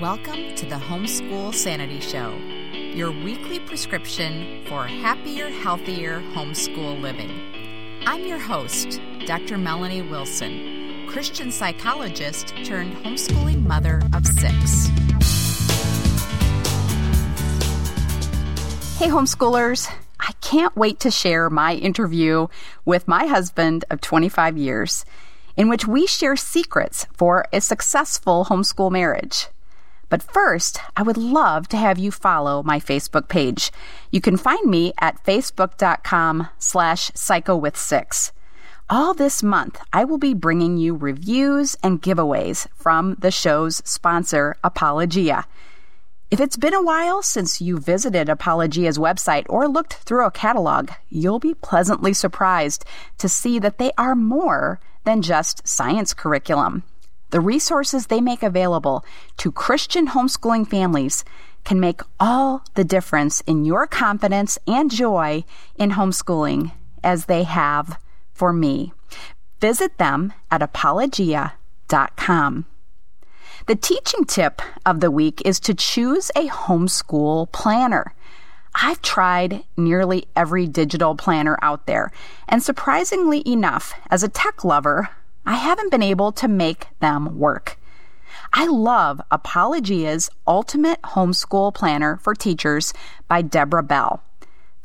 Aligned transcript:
Welcome 0.00 0.56
to 0.56 0.66
the 0.66 0.74
Homeschool 0.74 1.54
Sanity 1.54 2.00
Show, 2.00 2.36
your 2.72 3.12
weekly 3.12 3.60
prescription 3.60 4.64
for 4.66 4.88
happier, 4.88 5.48
healthier 5.48 6.18
homeschool 6.32 7.00
living. 7.00 7.30
I'm 8.04 8.26
your 8.26 8.40
host, 8.40 9.00
Dr. 9.24 9.56
Melanie 9.56 10.02
Wilson, 10.02 11.06
Christian 11.08 11.52
psychologist 11.52 12.48
turned 12.64 12.96
homeschooling 13.04 13.64
mother 13.64 14.02
of 14.12 14.26
six. 14.26 14.88
Hey, 18.98 19.08
homeschoolers. 19.08 19.88
I 20.18 20.32
can't 20.40 20.76
wait 20.76 20.98
to 21.00 21.12
share 21.12 21.48
my 21.50 21.74
interview 21.76 22.48
with 22.84 23.06
my 23.06 23.26
husband 23.26 23.84
of 23.92 24.00
25 24.00 24.58
years, 24.58 25.04
in 25.56 25.68
which 25.68 25.86
we 25.86 26.08
share 26.08 26.34
secrets 26.34 27.06
for 27.12 27.46
a 27.52 27.60
successful 27.60 28.46
homeschool 28.46 28.90
marriage. 28.90 29.46
But 30.14 30.22
first, 30.22 30.78
I 30.96 31.02
would 31.02 31.16
love 31.16 31.66
to 31.70 31.76
have 31.76 31.98
you 31.98 32.12
follow 32.12 32.62
my 32.62 32.78
Facebook 32.78 33.26
page. 33.26 33.72
You 34.12 34.20
can 34.20 34.36
find 34.36 34.70
me 34.70 34.92
at 35.00 35.20
facebook.com 35.24 36.50
slash 36.56 37.10
psycho 37.16 37.56
with 37.56 37.76
six. 37.76 38.30
All 38.88 39.12
this 39.12 39.42
month, 39.42 39.80
I 39.92 40.04
will 40.04 40.18
be 40.18 40.32
bringing 40.32 40.76
you 40.76 40.94
reviews 40.94 41.76
and 41.82 42.00
giveaways 42.00 42.68
from 42.76 43.16
the 43.18 43.32
show's 43.32 43.82
sponsor, 43.84 44.54
Apologia. 44.62 45.46
If 46.30 46.38
it's 46.38 46.56
been 46.56 46.74
a 46.74 46.80
while 46.80 47.20
since 47.20 47.60
you 47.60 47.78
visited 47.78 48.28
Apologia's 48.28 48.98
website 48.98 49.46
or 49.48 49.66
looked 49.66 49.94
through 49.94 50.26
a 50.26 50.30
catalog, 50.30 50.90
you'll 51.08 51.40
be 51.40 51.54
pleasantly 51.54 52.12
surprised 52.12 52.84
to 53.18 53.28
see 53.28 53.58
that 53.58 53.78
they 53.78 53.90
are 53.98 54.14
more 54.14 54.78
than 55.02 55.22
just 55.22 55.66
science 55.66 56.14
curriculum. 56.14 56.84
The 57.34 57.40
resources 57.40 58.06
they 58.06 58.20
make 58.20 58.44
available 58.44 59.04
to 59.38 59.50
Christian 59.50 60.06
homeschooling 60.06 60.68
families 60.68 61.24
can 61.64 61.80
make 61.80 62.00
all 62.20 62.62
the 62.74 62.84
difference 62.84 63.40
in 63.40 63.64
your 63.64 63.88
confidence 63.88 64.56
and 64.68 64.88
joy 64.88 65.42
in 65.74 65.90
homeschooling 65.90 66.70
as 67.02 67.24
they 67.24 67.42
have 67.42 67.98
for 68.32 68.52
me. 68.52 68.92
Visit 69.60 69.98
them 69.98 70.32
at 70.48 70.62
apologia.com. 70.62 72.66
The 73.66 73.74
teaching 73.74 74.24
tip 74.26 74.62
of 74.86 75.00
the 75.00 75.10
week 75.10 75.42
is 75.44 75.58
to 75.58 75.74
choose 75.74 76.30
a 76.36 76.46
homeschool 76.46 77.50
planner. 77.50 78.14
I've 78.76 79.02
tried 79.02 79.64
nearly 79.76 80.28
every 80.36 80.68
digital 80.68 81.16
planner 81.16 81.58
out 81.62 81.86
there, 81.86 82.12
and 82.46 82.62
surprisingly 82.62 83.42
enough, 83.44 83.92
as 84.08 84.22
a 84.22 84.28
tech 84.28 84.62
lover, 84.62 85.08
I 85.46 85.54
haven't 85.54 85.90
been 85.90 86.02
able 86.02 86.32
to 86.32 86.48
make 86.48 86.86
them 87.00 87.38
work. 87.38 87.78
I 88.52 88.66
love 88.66 89.20
Apologia's 89.30 90.30
Ultimate 90.46 91.02
Homeschool 91.02 91.74
Planner 91.74 92.16
for 92.18 92.34
Teachers 92.34 92.92
by 93.28 93.42
Debra 93.42 93.82
Bell. 93.82 94.22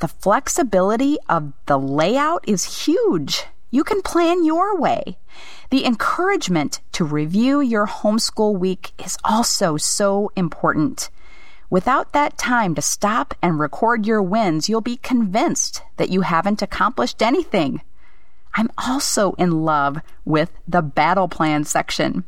The 0.00 0.08
flexibility 0.08 1.18
of 1.28 1.52
the 1.66 1.78
layout 1.78 2.44
is 2.48 2.84
huge. 2.86 3.44
You 3.70 3.84
can 3.84 4.02
plan 4.02 4.44
your 4.44 4.76
way. 4.76 5.18
The 5.70 5.86
encouragement 5.86 6.80
to 6.92 7.04
review 7.04 7.60
your 7.60 7.86
homeschool 7.86 8.58
week 8.58 8.92
is 8.98 9.16
also 9.24 9.76
so 9.76 10.32
important. 10.36 11.08
Without 11.70 12.12
that 12.12 12.36
time 12.36 12.74
to 12.74 12.82
stop 12.82 13.32
and 13.40 13.60
record 13.60 14.04
your 14.04 14.20
wins, 14.20 14.68
you'll 14.68 14.80
be 14.80 14.96
convinced 14.96 15.82
that 15.96 16.10
you 16.10 16.22
haven't 16.22 16.62
accomplished 16.62 17.22
anything. 17.22 17.80
I'm 18.54 18.70
also 18.78 19.32
in 19.32 19.62
love 19.62 19.98
with 20.24 20.50
the 20.66 20.82
battle 20.82 21.28
plan 21.28 21.64
section. 21.64 22.24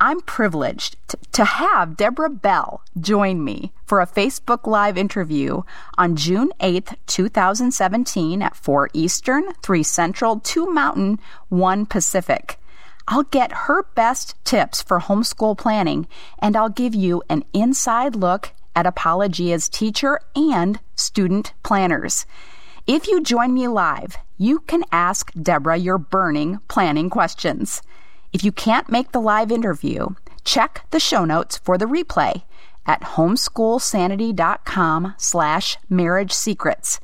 I'm 0.00 0.20
privileged 0.20 0.96
to, 1.08 1.16
to, 1.30 1.44
have 1.44 1.96
Debra 1.96 2.30
Bell 2.30 2.82
join 3.00 3.44
me 3.44 3.72
for 3.86 4.00
a 4.00 4.06
Facebook 4.06 4.66
Live 4.66 4.98
interview 4.98 5.62
on 5.96 6.16
June 6.16 6.50
8th, 6.58 6.96
2017 7.06 8.42
at 8.42 8.56
4 8.56 8.90
Eastern, 8.94 9.52
3 9.62 9.82
Central, 9.84 10.40
2 10.40 10.66
Mountain, 10.66 11.20
1 11.50 11.86
Pacific. 11.86 12.58
I'll 13.06 13.22
get 13.22 13.52
her 13.52 13.84
best 13.94 14.34
tips 14.44 14.82
for 14.82 14.98
homeschool 14.98 15.56
planning 15.56 16.08
and 16.38 16.56
I'll 16.56 16.68
give 16.68 16.96
you 16.96 17.22
an 17.28 17.44
inside 17.52 18.16
look 18.16 18.50
at 18.74 18.86
Apologia's 18.86 19.68
teacher 19.68 20.18
and 20.34 20.80
student 20.96 21.52
planners. 21.62 22.26
If 22.84 23.06
you 23.06 23.22
join 23.22 23.54
me 23.54 23.68
live, 23.68 24.16
you 24.38 24.58
can 24.58 24.82
ask 24.90 25.30
Debra 25.40 25.76
your 25.76 25.98
burning 25.98 26.58
planning 26.66 27.10
questions. 27.10 27.80
If 28.32 28.42
you 28.42 28.50
can't 28.50 28.90
make 28.90 29.12
the 29.12 29.20
live 29.20 29.52
interview, 29.52 30.08
check 30.44 30.84
the 30.90 30.98
show 30.98 31.24
notes 31.24 31.56
for 31.56 31.78
the 31.78 31.84
replay 31.84 32.42
at 32.84 33.02
homeschoolsanity.com 33.02 35.14
slash 35.16 35.78
marriage 35.88 36.32
secrets. 36.32 36.98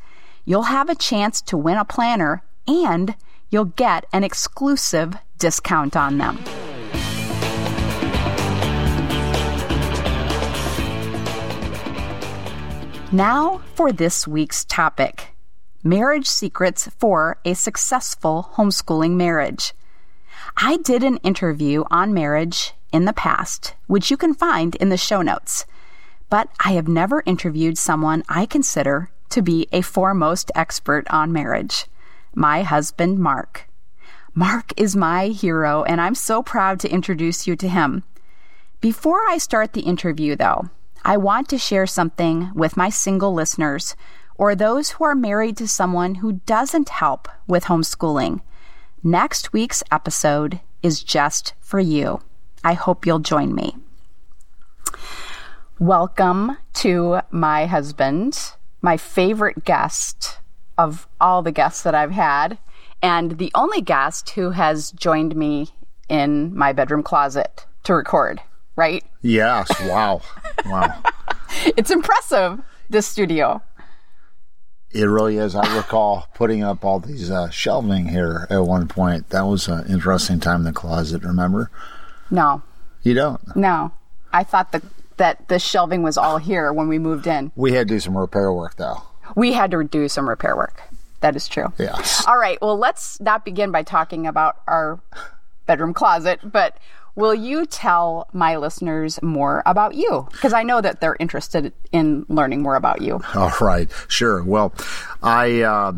You'll 0.45 0.63
have 0.63 0.89
a 0.89 0.97
chance 0.97 1.41
to 1.43 1.57
win 1.57 1.79
a 1.79 1.85
planner 1.85 2.43
and 2.67 3.15
you'll 3.49 3.67
get 3.67 4.05
an 4.13 4.25
exclusive 4.25 5.15
discount 5.39 5.97
on 5.97 6.19
them. 6.19 6.43
Now 13.13 13.61
for 13.77 13.93
this 13.93 14.27
week's 14.27 14.65
topic. 14.65 15.38
Marriage 15.89 16.27
Secrets 16.27 16.87
for 16.99 17.39
a 17.47 17.55
Successful 17.55 18.51
Homeschooling 18.57 19.13
Marriage. 19.13 19.73
I 20.55 20.77
did 20.77 21.03
an 21.03 21.17
interview 21.19 21.85
on 21.91 22.13
marriage 22.13 22.75
in 22.93 23.07
the 23.07 23.15
past, 23.15 23.73
which 23.87 24.11
you 24.11 24.19
can 24.19 24.35
find 24.35 24.75
in 24.75 24.91
the 24.91 24.99
show 24.99 25.23
notes, 25.23 25.65
but 26.29 26.51
I 26.63 26.73
have 26.73 26.89
never 26.89 27.23
interviewed 27.25 27.79
someone 27.79 28.23
I 28.29 28.45
consider 28.45 29.09
to 29.31 29.41
be 29.41 29.67
a 29.73 29.81
foremost 29.81 30.51
expert 30.55 31.07
on 31.09 31.33
marriage 31.33 31.87
my 32.35 32.65
husband, 32.65 33.19
Mark. 33.19 33.67
Mark 34.35 34.75
is 34.77 34.95
my 34.95 35.29
hero, 35.29 35.85
and 35.85 36.03
I'm 36.03 36.15
so 36.15 36.43
proud 36.43 36.81
to 36.81 36.93
introduce 36.93 37.47
you 37.47 37.57
to 37.57 37.69
him. 37.69 38.05
Before 38.83 39.27
I 39.27 39.39
start 39.39 39.73
the 39.73 39.81
interview, 39.81 40.37
though, 40.37 40.69
I 41.03 41.17
want 41.17 41.49
to 41.49 41.57
share 41.57 41.87
something 41.87 42.51
with 42.55 42.77
my 42.77 42.91
single 42.91 43.33
listeners 43.33 43.97
or 44.39 44.55
those 44.55 44.91
who 44.91 45.05
are 45.05 45.17
married 45.17 45.57
to 45.57 45.67
someone 45.69 46.17
who 46.17 46.41
doesn't 46.47 46.89
help 46.89 47.29
with 47.49 47.65
homeschooling. 47.65 48.41
Next 49.03 49.53
week's 49.53 49.83
episode 49.91 50.61
is 50.83 51.03
just 51.03 51.55
for 51.61 51.81
you. 51.81 52.21
I 52.63 52.75
hope 52.75 53.05
you'll 53.05 53.19
join 53.19 53.55
me. 53.55 53.77
Welcome 55.81 56.57
to 56.75 57.21
my 57.31 57.67
husband, 57.67 58.53
my 58.81 58.97
favorite 58.97 59.65
guest 59.65 60.39
of 60.77 61.09
all 61.21 61.43
the 61.43 61.53
guests 61.53 61.83
that 61.83 61.95
I've 61.95 62.13
had, 62.13 62.59
and 63.03 63.39
the 63.39 63.51
only 63.55 63.81
guest 63.81 64.31
who 64.31 64.51
has 64.51 64.93
joined 64.93 65.35
me 65.35 65.69
in 66.09 66.57
my 66.57 66.73
bedroom 66.73 67.03
closet 67.03 67.67
to 67.85 67.95
record, 67.95 68.41
right? 68.77 69.05
Yes. 69.23 69.69
Wow. 69.83 70.23
wow. 70.67 71.03
it's 71.77 71.91
impressive, 71.91 72.61
this 72.89 73.07
studio. 73.07 73.63
It 74.91 75.05
really 75.05 75.37
is. 75.37 75.55
I 75.55 75.77
recall 75.77 76.29
putting 76.35 76.63
up 76.63 76.85
all 76.85 76.99
these 76.99 77.31
uh, 77.31 77.51
shelving 77.51 78.09
here 78.09 78.47
at 78.49 78.65
one 78.65 78.89
point. 78.89 79.29
That 79.31 79.43
was 79.43 79.69
an 79.69 79.87
interesting 79.87 80.41
time 80.41 80.61
in 80.61 80.65
the 80.65 80.73
closet. 80.73 81.23
Remember? 81.23 81.71
No. 82.31 82.63
You 83.03 83.15
don't? 83.15 83.57
No. 83.57 83.93
I 84.33 84.45
thought 84.45 84.73
that 84.73 84.83
that 85.19 85.49
the 85.49 85.59
shelving 85.59 86.03
was 86.03 86.17
all 86.17 86.39
here 86.39 86.73
when 86.73 86.89
we 86.89 86.99
moved 86.99 87.27
in. 87.27 87.51
We 87.57 87.73
had 87.73 87.89
to 87.89 87.95
do 87.95 88.01
some 88.01 88.17
repair 88.17 88.53
work, 88.53 88.77
though. 88.77 89.03
We 89.35 89.53
had 89.53 89.71
to 89.73 89.85
do 89.85 90.09
some 90.09 90.29
repair 90.29 90.57
work. 90.57 90.81
That 91.21 91.35
is 91.37 91.49
true. 91.49 91.73
Yes. 91.77 92.25
All 92.27 92.39
right. 92.39 92.57
Well, 92.63 92.79
let's 92.79 93.21
not 93.21 93.45
begin 93.45 93.73
by 93.73 93.83
talking 93.83 94.27
about 94.27 94.61
our 94.69 95.01
bedroom 95.67 95.93
closet, 95.93 96.41
but 96.45 96.79
Will 97.19 97.35
you 97.35 97.67
tell 97.67 98.29
my 98.33 98.55
listeners 98.59 99.21
more 99.23 99.65
about 99.67 99.97
you? 99.97 100.29
Because 100.31 100.53
I 100.53 100.63
know 100.63 100.81
that 100.81 101.01
they're 101.01 101.17
interested 101.19 101.73
in 101.91 102.25
learning 102.29 102.63
more 102.63 102.77
about 102.77 103.03
you. 103.03 103.21
All 103.35 103.53
right, 103.61 103.91
sure. 104.07 104.43
Well, 104.45 104.73
I. 105.21 105.63
Uh, 105.63 105.93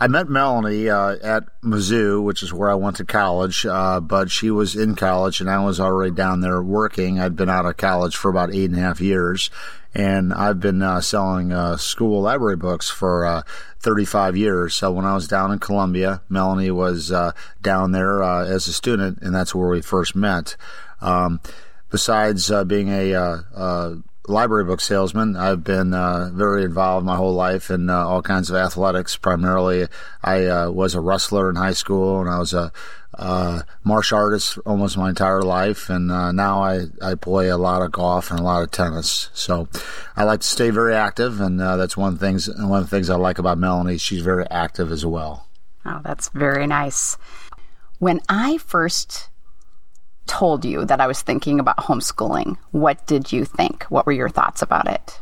I 0.00 0.08
met 0.08 0.28
Melanie 0.28 0.90
uh, 0.90 1.16
at 1.22 1.44
Mizzou, 1.62 2.22
which 2.22 2.42
is 2.42 2.52
where 2.52 2.68
I 2.68 2.74
went 2.74 2.96
to 2.96 3.04
college, 3.04 3.64
uh, 3.64 4.00
but 4.00 4.30
she 4.30 4.50
was 4.50 4.74
in 4.74 4.96
college 4.96 5.40
and 5.40 5.48
I 5.48 5.64
was 5.64 5.78
already 5.78 6.10
down 6.10 6.40
there 6.40 6.60
working. 6.60 7.20
I'd 7.20 7.36
been 7.36 7.48
out 7.48 7.64
of 7.64 7.76
college 7.76 8.16
for 8.16 8.28
about 8.28 8.52
eight 8.52 8.70
and 8.70 8.76
a 8.76 8.82
half 8.82 9.00
years, 9.00 9.50
and 9.94 10.32
I've 10.32 10.60
been 10.60 10.82
uh, 10.82 11.00
selling 11.00 11.52
uh, 11.52 11.76
school 11.76 12.20
library 12.22 12.56
books 12.56 12.90
for 12.90 13.24
uh, 13.24 13.42
35 13.80 14.36
years. 14.36 14.74
So 14.74 14.90
when 14.90 15.04
I 15.04 15.14
was 15.14 15.28
down 15.28 15.52
in 15.52 15.58
Columbia, 15.58 16.22
Melanie 16.28 16.70
was 16.70 17.12
uh, 17.12 17.32
down 17.62 17.92
there 17.92 18.22
uh, 18.22 18.44
as 18.44 18.66
a 18.66 18.72
student, 18.72 19.18
and 19.22 19.34
that's 19.34 19.54
where 19.54 19.68
we 19.68 19.82
first 19.82 20.16
met. 20.16 20.56
Um, 21.00 21.40
besides 21.90 22.50
uh, 22.50 22.64
being 22.64 22.88
a 22.88 23.14
library 24.26 24.64
book 24.64 24.80
salesman. 24.80 25.36
I've 25.36 25.64
been 25.64 25.92
uh, 25.92 26.30
very 26.32 26.64
involved 26.64 27.04
my 27.04 27.16
whole 27.16 27.34
life 27.34 27.70
in 27.70 27.90
uh, 27.90 28.06
all 28.06 28.22
kinds 28.22 28.50
of 28.50 28.56
athletics. 28.56 29.16
Primarily, 29.16 29.86
I 30.22 30.46
uh, 30.46 30.70
was 30.70 30.94
a 30.94 31.00
wrestler 31.00 31.50
in 31.50 31.56
high 31.56 31.72
school, 31.72 32.20
and 32.20 32.30
I 32.30 32.38
was 32.38 32.54
a 32.54 32.72
uh, 33.18 33.62
martial 33.82 34.18
artist 34.18 34.58
almost 34.66 34.96
my 34.96 35.08
entire 35.08 35.42
life. 35.42 35.90
And 35.90 36.10
uh, 36.10 36.32
now 36.32 36.62
I, 36.62 36.86
I 37.02 37.14
play 37.14 37.48
a 37.48 37.56
lot 37.56 37.82
of 37.82 37.92
golf 37.92 38.30
and 38.30 38.40
a 38.40 38.42
lot 38.42 38.62
of 38.62 38.70
tennis. 38.70 39.30
So 39.34 39.68
I 40.16 40.24
like 40.24 40.40
to 40.40 40.46
stay 40.46 40.70
very 40.70 40.94
active, 40.94 41.40
and 41.40 41.60
uh, 41.60 41.76
that's 41.76 41.96
one 41.96 42.16
things 42.18 42.48
one 42.48 42.80
of 42.80 42.90
the 42.90 42.96
things 42.96 43.10
I 43.10 43.16
like 43.16 43.38
about 43.38 43.58
Melanie. 43.58 43.98
She's 43.98 44.22
very 44.22 44.48
active 44.50 44.90
as 44.92 45.04
well. 45.04 45.48
Oh, 45.86 46.00
that's 46.02 46.28
very 46.30 46.66
nice. 46.66 47.16
When 47.98 48.20
I 48.28 48.58
first 48.58 49.28
told 50.26 50.64
you 50.64 50.84
that 50.86 51.00
I 51.00 51.06
was 51.06 51.22
thinking 51.22 51.60
about 51.60 51.76
homeschooling, 51.76 52.56
what 52.70 53.06
did 53.06 53.32
you 53.32 53.44
think? 53.44 53.84
What 53.84 54.06
were 54.06 54.12
your 54.12 54.28
thoughts 54.28 54.62
about 54.62 54.88
it? 54.88 55.20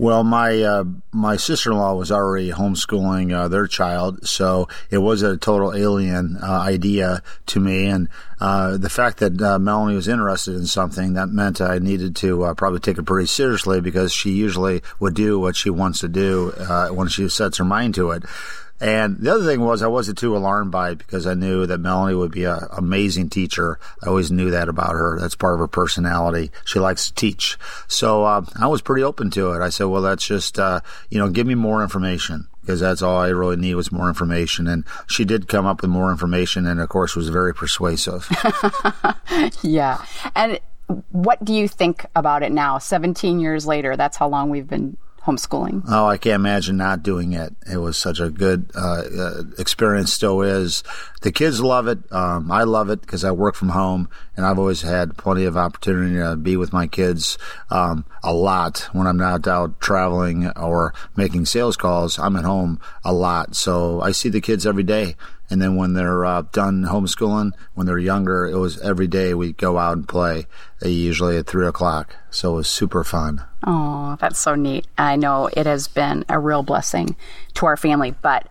Well, 0.00 0.22
my 0.22 0.62
uh, 0.62 0.84
my 1.10 1.36
sister 1.36 1.72
in 1.72 1.78
law 1.78 1.94
was 1.94 2.12
already 2.12 2.52
homeschooling 2.52 3.34
uh, 3.34 3.48
their 3.48 3.66
child, 3.66 4.28
so 4.28 4.68
it 4.90 4.98
was 4.98 5.22
a 5.22 5.36
total 5.36 5.74
alien 5.74 6.38
uh, 6.40 6.46
idea 6.46 7.20
to 7.46 7.58
me. 7.58 7.86
And 7.86 8.08
uh, 8.40 8.76
the 8.76 8.90
fact 8.90 9.18
that 9.18 9.42
uh, 9.42 9.58
Melanie 9.58 9.96
was 9.96 10.06
interested 10.06 10.54
in 10.54 10.66
something 10.66 11.14
that 11.14 11.30
meant 11.30 11.60
I 11.60 11.80
needed 11.80 12.14
to 12.16 12.44
uh, 12.44 12.54
probably 12.54 12.78
take 12.78 12.98
it 12.98 13.06
pretty 13.06 13.26
seriously 13.26 13.80
because 13.80 14.12
she 14.12 14.30
usually 14.30 14.82
would 15.00 15.14
do 15.14 15.40
what 15.40 15.56
she 15.56 15.68
wants 15.68 15.98
to 16.00 16.08
do 16.08 16.52
when 16.92 17.08
she 17.08 17.28
sets 17.28 17.58
her 17.58 17.64
mind 17.64 17.96
to 17.96 18.12
it. 18.12 18.22
And 18.80 19.18
the 19.18 19.34
other 19.34 19.44
thing 19.44 19.60
was 19.60 19.82
I 19.82 19.88
wasn't 19.88 20.18
too 20.18 20.36
alarmed 20.36 20.70
by 20.70 20.90
it 20.90 20.98
because 20.98 21.26
I 21.26 21.34
knew 21.34 21.66
that 21.66 21.78
Melanie 21.78 22.14
would 22.14 22.32
be 22.32 22.44
an 22.44 22.60
amazing 22.70 23.28
teacher. 23.28 23.80
I 24.02 24.08
always 24.08 24.30
knew 24.30 24.50
that 24.50 24.68
about 24.68 24.92
her. 24.92 25.18
That's 25.20 25.34
part 25.34 25.54
of 25.54 25.60
her 25.60 25.66
personality. 25.68 26.52
She 26.64 26.78
likes 26.78 27.08
to 27.08 27.14
teach. 27.14 27.58
So 27.88 28.24
uh, 28.24 28.44
I 28.60 28.68
was 28.68 28.82
pretty 28.82 29.02
open 29.02 29.30
to 29.30 29.52
it. 29.52 29.60
I 29.60 29.70
said, 29.70 29.84
well, 29.84 30.02
that's 30.02 30.26
just, 30.26 30.58
uh, 30.58 30.80
you 31.10 31.18
know, 31.18 31.28
give 31.28 31.46
me 31.46 31.56
more 31.56 31.82
information 31.82 32.46
because 32.60 32.80
that's 32.80 33.02
all 33.02 33.16
I 33.16 33.28
really 33.28 33.56
need 33.56 33.74
was 33.74 33.90
more 33.90 34.08
information. 34.08 34.68
And 34.68 34.84
she 35.06 35.24
did 35.24 35.48
come 35.48 35.66
up 35.66 35.82
with 35.82 35.90
more 35.90 36.10
information 36.10 36.66
and, 36.66 36.80
of 36.80 36.88
course, 36.88 37.16
was 37.16 37.30
very 37.30 37.54
persuasive. 37.54 38.28
yeah. 39.62 40.04
And 40.36 40.60
what 41.10 41.42
do 41.44 41.52
you 41.52 41.66
think 41.66 42.06
about 42.14 42.42
it 42.42 42.52
now? 42.52 42.78
17 42.78 43.40
years 43.40 43.66
later, 43.66 43.96
that's 43.96 44.16
how 44.16 44.28
long 44.28 44.50
we've 44.50 44.68
been 44.68 44.96
homeschooling? 45.28 45.82
Oh, 45.88 46.06
I 46.06 46.16
can't 46.16 46.36
imagine 46.36 46.78
not 46.78 47.02
doing 47.02 47.34
it. 47.34 47.54
It 47.70 47.76
was 47.76 47.98
such 47.98 48.18
a 48.18 48.30
good 48.30 48.70
uh, 48.74 49.02
uh, 49.18 49.42
experience, 49.58 50.12
still 50.12 50.40
is. 50.40 50.82
The 51.20 51.32
kids 51.32 51.60
love 51.60 51.86
it. 51.86 51.98
Um, 52.10 52.50
I 52.50 52.62
love 52.62 52.88
it 52.88 53.02
because 53.02 53.24
I 53.24 53.30
work 53.32 53.54
from 53.54 53.70
home 53.70 54.08
and 54.36 54.46
I've 54.46 54.58
always 54.58 54.82
had 54.82 55.18
plenty 55.18 55.44
of 55.44 55.56
opportunity 55.56 56.16
to 56.16 56.36
be 56.36 56.56
with 56.56 56.72
my 56.72 56.86
kids 56.86 57.36
um, 57.70 58.06
a 58.22 58.32
lot 58.32 58.88
when 58.92 59.06
I'm 59.06 59.18
not 59.18 59.46
out 59.46 59.80
traveling 59.80 60.48
or 60.50 60.94
making 61.14 61.44
sales 61.44 61.76
calls. 61.76 62.18
I'm 62.18 62.36
at 62.36 62.44
home 62.44 62.80
a 63.04 63.12
lot. 63.12 63.54
So 63.54 64.00
I 64.00 64.12
see 64.12 64.30
the 64.30 64.40
kids 64.40 64.66
every 64.66 64.84
day. 64.84 65.16
And 65.50 65.60
then 65.62 65.76
when 65.76 65.94
they're 65.94 66.24
uh, 66.24 66.42
done 66.52 66.84
homeschooling, 66.84 67.52
when 67.74 67.86
they're 67.86 67.98
younger, 67.98 68.46
it 68.46 68.58
was 68.58 68.78
every 68.80 69.06
day 69.06 69.34
we'd 69.34 69.56
go 69.56 69.78
out 69.78 69.96
and 69.96 70.06
play, 70.08 70.46
uh, 70.84 70.88
usually 70.88 71.38
at 71.38 71.46
three 71.46 71.66
o'clock. 71.66 72.14
So 72.30 72.52
it 72.52 72.56
was 72.56 72.68
super 72.68 73.02
fun. 73.02 73.47
Oh, 73.64 74.16
that's 74.20 74.38
so 74.38 74.54
neat. 74.54 74.86
I 74.96 75.16
know 75.16 75.48
it 75.52 75.66
has 75.66 75.88
been 75.88 76.24
a 76.28 76.38
real 76.38 76.62
blessing 76.62 77.16
to 77.54 77.66
our 77.66 77.76
family. 77.76 78.12
But 78.22 78.48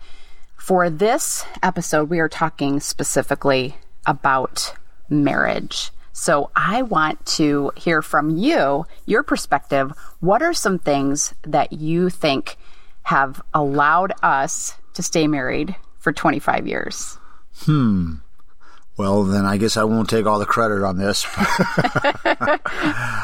for 0.58 0.90
this 0.90 1.46
episode, 1.64 2.10
we 2.10 2.20
are 2.20 2.30
talking 2.30 2.80
specifically 2.80 3.78
about 4.06 4.74
marriage. 5.10 5.92
So 6.12 6.50
I 6.56 6.82
want 6.82 7.26
to 7.38 7.72
hear 7.76 8.02
from 8.02 8.32
you, 8.38 8.86
your 9.06 9.24
perspective. 9.24 9.94
What 10.20 10.42
are 10.42 10.54
some 10.54 10.80
things 10.80 11.34
that 11.44 11.74
you 11.74 12.10
think 12.10 12.58
have 13.08 13.42
allowed 13.54 14.12
us 14.22 14.76
to 14.94 15.02
stay 15.02 15.28
married 15.28 15.74
for 15.98 16.12
25 16.12 16.68
years. 16.68 17.18
Hmm. 17.60 18.16
Well, 18.98 19.26
then 19.26 19.46
I 19.46 19.58
guess 19.58 19.78
I 19.78 19.84
won't 19.84 20.10
take 20.10 20.26
all 20.26 20.40
the 20.40 20.46
credit 20.48 20.84
on 20.84 20.98
this. 20.98 21.24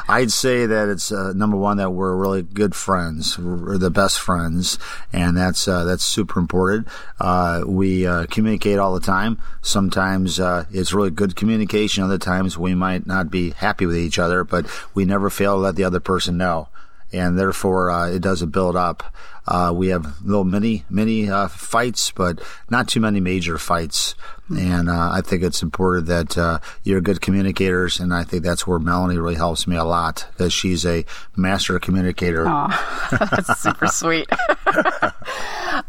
I'd 0.08 0.32
say 0.32 0.68
that 0.68 0.88
it's 0.88 1.12
uh, 1.12 1.34
number 1.34 1.58
one 1.58 1.78
that 1.78 1.90
we're 1.90 2.16
really 2.16 2.44
good 2.44 2.76
friends, 2.76 3.40
we're 3.40 3.80
the 3.80 3.90
best 3.90 4.20
friends, 4.20 4.78
and 5.12 5.36
that's 5.36 5.68
uh, 5.68 5.84
that's 5.84 6.04
super 6.04 6.40
important. 6.40 6.88
Uh, 7.20 7.64
we 7.66 8.06
uh, 8.06 8.28
communicate 8.28 8.78
all 8.78 8.94
the 8.94 9.00
time. 9.00 9.42
Sometimes 9.64 10.40
uh, 10.40 10.66
it's 10.72 10.94
really 10.94 11.10
good 11.10 11.36
communication. 11.36 12.04
Other 12.04 12.20
times 12.20 12.56
we 12.56 12.76
might 12.76 13.08
not 13.08 13.32
be 13.32 13.50
happy 13.52 13.88
with 13.88 13.98
each 13.98 14.20
other, 14.20 14.44
but 14.44 14.68
we 14.94 15.06
never 15.06 15.32
fail 15.32 15.56
to 15.56 15.60
let 15.60 15.76
the 15.76 15.86
other 15.86 16.00
person 16.00 16.38
know 16.38 16.68
and 17.14 17.38
therefore 17.38 17.92
uh, 17.92 18.10
it 18.10 18.20
doesn't 18.20 18.50
build 18.50 18.76
up. 18.76 19.14
Uh, 19.46 19.74
we 19.76 19.90
have 19.90 20.22
little 20.24 20.46
mini 20.46 20.86
mini 20.90 21.30
uh, 21.30 21.48
fights, 21.48 22.12
but 22.12 22.42
not 22.70 22.88
too 22.88 23.00
many 23.00 23.20
major 23.20 23.58
fights. 23.58 24.16
And 24.50 24.90
uh, 24.90 25.10
I 25.12 25.22
think 25.22 25.44
it's 25.44 25.62
important 25.62 26.08
that 26.08 26.38
uh, 26.38 26.60
you're 26.84 27.02
good 27.02 27.22
communicators, 27.22 28.00
and 28.00 28.14
I 28.14 28.24
think 28.24 28.44
that's 28.44 28.68
where 28.68 28.80
Melanie 28.80 29.18
really 29.18 29.36
helps 29.36 29.68
me 29.68 29.76
a 29.76 29.84
lot 29.86 30.28
because 30.32 30.54
she's 30.54 30.86
a 30.86 31.06
master 31.36 31.80
communicator. 31.80 32.46
Oh, 32.48 33.08
that's 33.32 33.60
super 33.62 33.88
sweet. 33.88 34.28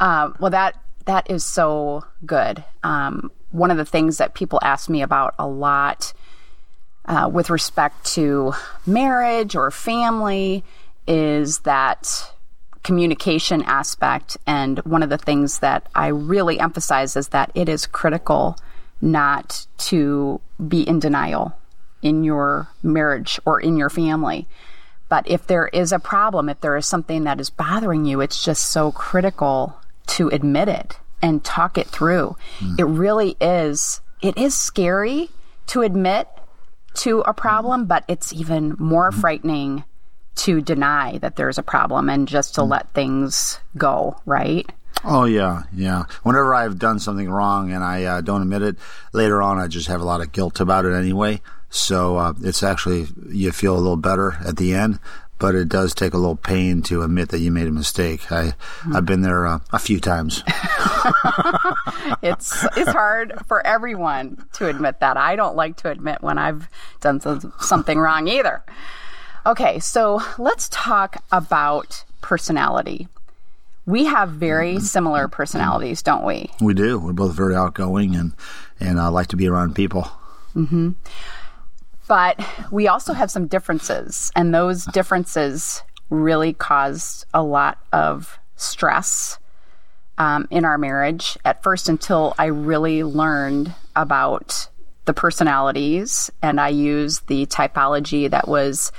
Um, 0.00 0.34
well, 0.40 0.50
that 0.50 0.80
that 1.04 1.30
is 1.30 1.44
so 1.44 2.04
good. 2.24 2.64
Um, 2.82 3.30
one 3.50 3.70
of 3.70 3.76
the 3.76 3.84
things 3.84 4.16
that 4.16 4.32
people 4.32 4.58
ask 4.62 4.88
me 4.88 5.02
about 5.02 5.34
a 5.38 5.46
lot. 5.46 6.12
Uh, 7.06 7.28
with 7.30 7.50
respect 7.50 8.02
to 8.06 8.54
marriage 8.86 9.54
or 9.54 9.70
family 9.70 10.64
is 11.06 11.60
that 11.60 12.32
communication 12.82 13.62
aspect. 13.62 14.36
And 14.46 14.78
one 14.80 15.02
of 15.02 15.10
the 15.10 15.18
things 15.18 15.58
that 15.60 15.88
I 15.94 16.08
really 16.08 16.60
emphasize 16.60 17.16
is 17.16 17.28
that 17.28 17.50
it 17.54 17.68
is 17.68 17.86
critical 17.86 18.56
not 19.00 19.66
to 19.78 20.40
be 20.68 20.82
in 20.82 21.00
denial 21.00 21.56
in 22.02 22.22
your 22.22 22.68
marriage 22.82 23.40
or 23.44 23.58
in 23.58 23.76
your 23.76 23.90
family. 23.90 24.46
But 25.08 25.28
if 25.28 25.46
there 25.46 25.68
is 25.68 25.92
a 25.92 25.98
problem, 25.98 26.48
if 26.48 26.60
there 26.60 26.76
is 26.76 26.86
something 26.86 27.24
that 27.24 27.40
is 27.40 27.50
bothering 27.50 28.04
you, 28.04 28.20
it's 28.20 28.44
just 28.44 28.66
so 28.66 28.92
critical 28.92 29.78
to 30.08 30.28
admit 30.28 30.68
it 30.68 30.98
and 31.22 31.42
talk 31.42 31.78
it 31.78 31.88
through. 31.88 32.36
Mm. 32.60 32.78
It 32.78 32.84
really 32.84 33.36
is, 33.40 34.00
it 34.22 34.36
is 34.36 34.54
scary 34.54 35.30
to 35.68 35.82
admit 35.82 36.28
to 36.94 37.20
a 37.20 37.32
problem, 37.32 37.86
but 37.86 38.04
it's 38.08 38.32
even 38.32 38.76
more 38.78 39.10
mm. 39.10 39.20
frightening 39.20 39.84
to 40.36 40.60
deny 40.60 41.18
that 41.18 41.36
there's 41.36 41.58
a 41.58 41.62
problem 41.62 42.08
and 42.08 42.26
just 42.26 42.54
to 42.56 42.62
mm. 42.62 42.68
let 42.68 42.88
things 42.90 43.60
go, 43.76 44.16
right? 44.26 44.70
Oh 45.04 45.24
yeah, 45.24 45.64
yeah. 45.72 46.04
Whenever 46.22 46.54
I've 46.54 46.78
done 46.78 46.98
something 46.98 47.30
wrong 47.30 47.72
and 47.72 47.84
I 47.84 48.04
uh, 48.04 48.20
don't 48.20 48.42
admit 48.42 48.62
it, 48.62 48.76
later 49.12 49.42
on 49.42 49.58
I 49.58 49.66
just 49.66 49.88
have 49.88 50.00
a 50.00 50.04
lot 50.04 50.20
of 50.20 50.32
guilt 50.32 50.60
about 50.60 50.86
it 50.86 50.94
anyway. 50.94 51.40
So 51.68 52.16
uh, 52.16 52.34
it's 52.42 52.62
actually 52.62 53.08
you 53.28 53.52
feel 53.52 53.74
a 53.74 53.80
little 53.80 53.96
better 53.96 54.36
at 54.46 54.56
the 54.56 54.74
end, 54.74 55.00
but 55.38 55.54
it 55.54 55.68
does 55.68 55.92
take 55.92 56.14
a 56.14 56.18
little 56.18 56.36
pain 56.36 56.80
to 56.82 57.02
admit 57.02 57.30
that 57.30 57.40
you 57.40 57.50
made 57.50 57.66
a 57.66 57.72
mistake. 57.72 58.32
I 58.32 58.54
mm. 58.82 58.96
I've 58.96 59.04
been 59.04 59.22
there 59.22 59.46
uh, 59.46 59.58
a 59.72 59.78
few 59.78 60.00
times. 60.00 60.42
it's 62.22 62.64
it's 62.76 62.92
hard 62.92 63.34
for 63.46 63.66
everyone 63.66 64.46
to 64.54 64.68
admit 64.68 65.00
that. 65.00 65.16
I 65.18 65.36
don't 65.36 65.56
like 65.56 65.76
to 65.78 65.90
admit 65.90 66.22
when 66.22 66.38
I've 66.38 66.68
done 67.00 67.20
something 67.60 67.98
wrong 67.98 68.28
either. 68.28 68.62
Okay, 69.46 69.78
so 69.78 70.22
let's 70.38 70.68
talk 70.70 71.22
about 71.30 72.04
personality. 72.22 73.08
We 73.86 74.04
have 74.04 74.30
very 74.30 74.80
similar 74.80 75.28
personalities, 75.28 76.02
don't 76.02 76.24
we? 76.24 76.50
We 76.60 76.72
do. 76.72 76.98
We're 76.98 77.12
both 77.12 77.34
very 77.34 77.54
outgoing 77.54 78.16
and 78.16 78.32
and 78.80 78.98
uh, 78.98 79.10
like 79.10 79.28
to 79.28 79.36
be 79.36 79.46
around 79.46 79.74
people. 79.74 80.10
Mm-hmm. 80.54 80.92
But 82.08 82.40
we 82.70 82.88
also 82.88 83.12
have 83.12 83.30
some 83.30 83.46
differences, 83.46 84.32
and 84.34 84.54
those 84.54 84.86
differences 84.86 85.82
really 86.08 86.52
caused 86.52 87.26
a 87.34 87.42
lot 87.42 87.78
of 87.92 88.38
stress 88.56 89.38
um, 90.16 90.46
in 90.50 90.64
our 90.64 90.78
marriage 90.78 91.36
at 91.44 91.62
first 91.62 91.88
until 91.88 92.34
I 92.38 92.46
really 92.46 93.02
learned 93.02 93.74
about 93.96 94.68
the 95.06 95.14
personalities 95.14 96.30
and 96.40 96.60
I 96.60 96.68
used 96.68 97.26
the 97.26 97.46
typology 97.46 98.30
that 98.30 98.48
was 98.48 98.92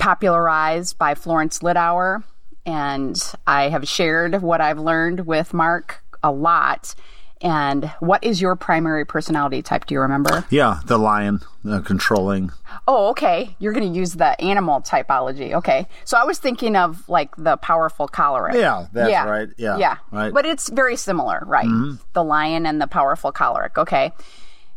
popularized 0.00 0.98
by 0.98 1.14
Florence 1.14 1.60
Littauer, 1.60 2.24
and 2.66 3.16
I 3.46 3.68
have 3.68 3.86
shared 3.86 4.42
what 4.42 4.60
I've 4.60 4.78
learned 4.78 5.26
with 5.26 5.54
Mark 5.54 6.02
a 6.22 6.32
lot. 6.32 6.94
And 7.42 7.86
what 8.00 8.22
is 8.22 8.42
your 8.42 8.54
primary 8.54 9.06
personality 9.06 9.62
type? 9.62 9.86
Do 9.86 9.94
you 9.94 10.00
remember? 10.00 10.44
Yeah, 10.50 10.80
the 10.84 10.98
lion, 10.98 11.40
the 11.64 11.80
controlling. 11.80 12.50
Oh, 12.86 13.08
okay. 13.10 13.56
You're 13.58 13.72
going 13.72 13.90
to 13.90 13.98
use 13.98 14.12
the 14.12 14.38
animal 14.42 14.82
typology. 14.82 15.54
Okay. 15.54 15.86
So 16.04 16.18
I 16.18 16.24
was 16.24 16.38
thinking 16.38 16.76
of 16.76 17.08
like 17.08 17.34
the 17.36 17.56
powerful 17.56 18.08
choleric. 18.08 18.56
Yeah, 18.56 18.88
that's 18.92 19.10
yeah. 19.10 19.24
right. 19.24 19.48
Yeah. 19.56 19.78
Yeah. 19.78 19.96
Right. 20.10 20.34
But 20.34 20.44
it's 20.44 20.68
very 20.68 20.96
similar, 20.96 21.42
right? 21.46 21.66
Mm-hmm. 21.66 22.02
The 22.12 22.24
lion 22.24 22.66
and 22.66 22.78
the 22.78 22.86
powerful 22.86 23.32
choleric. 23.32 23.78
Okay. 23.78 24.12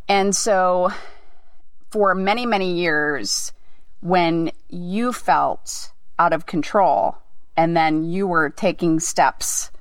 And 0.07 0.33
so 0.33 0.89
for 1.91 2.15
many, 2.15 2.45
many 2.45 2.75
years, 2.75 3.51
when 4.03 4.51
you 4.69 5.13
felt 5.13 5.91
out 6.19 6.33
of 6.33 6.45
control 6.45 7.17
and 7.55 7.75
then 7.75 8.03
you 8.03 8.27
were 8.27 8.49
taking 8.49 8.99
steps 8.99 9.71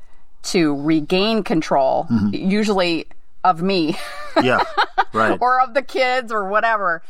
to 0.43 0.81
regain 0.81 1.43
control, 1.43 2.07
mm-hmm. 2.11 2.33
usually 2.33 3.07
of 3.43 3.61
me 3.63 3.97
Yeah, 4.41 4.63
right. 5.13 5.37
or 5.41 5.61
of 5.61 5.75
the 5.75 5.83
kids 5.83 6.31
or 6.31 6.49
whatever. 6.49 7.03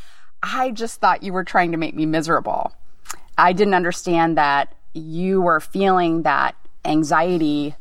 I 0.42 0.71
just 0.71 1.00
thought 1.00 1.23
you 1.23 1.35
were 1.35 1.45
trying 1.45 1.73
to 1.73 1.78
make 1.78 1.95
me 1.95 2.07
miserable. 2.07 2.73
I 3.37 3.52
didn't 3.52 3.75
understand 3.75 4.38
that 4.38 4.75
you 4.95 5.42
were 5.42 5.61
feeling 5.61 6.23
that 6.23 6.54
anxiety 6.85 7.75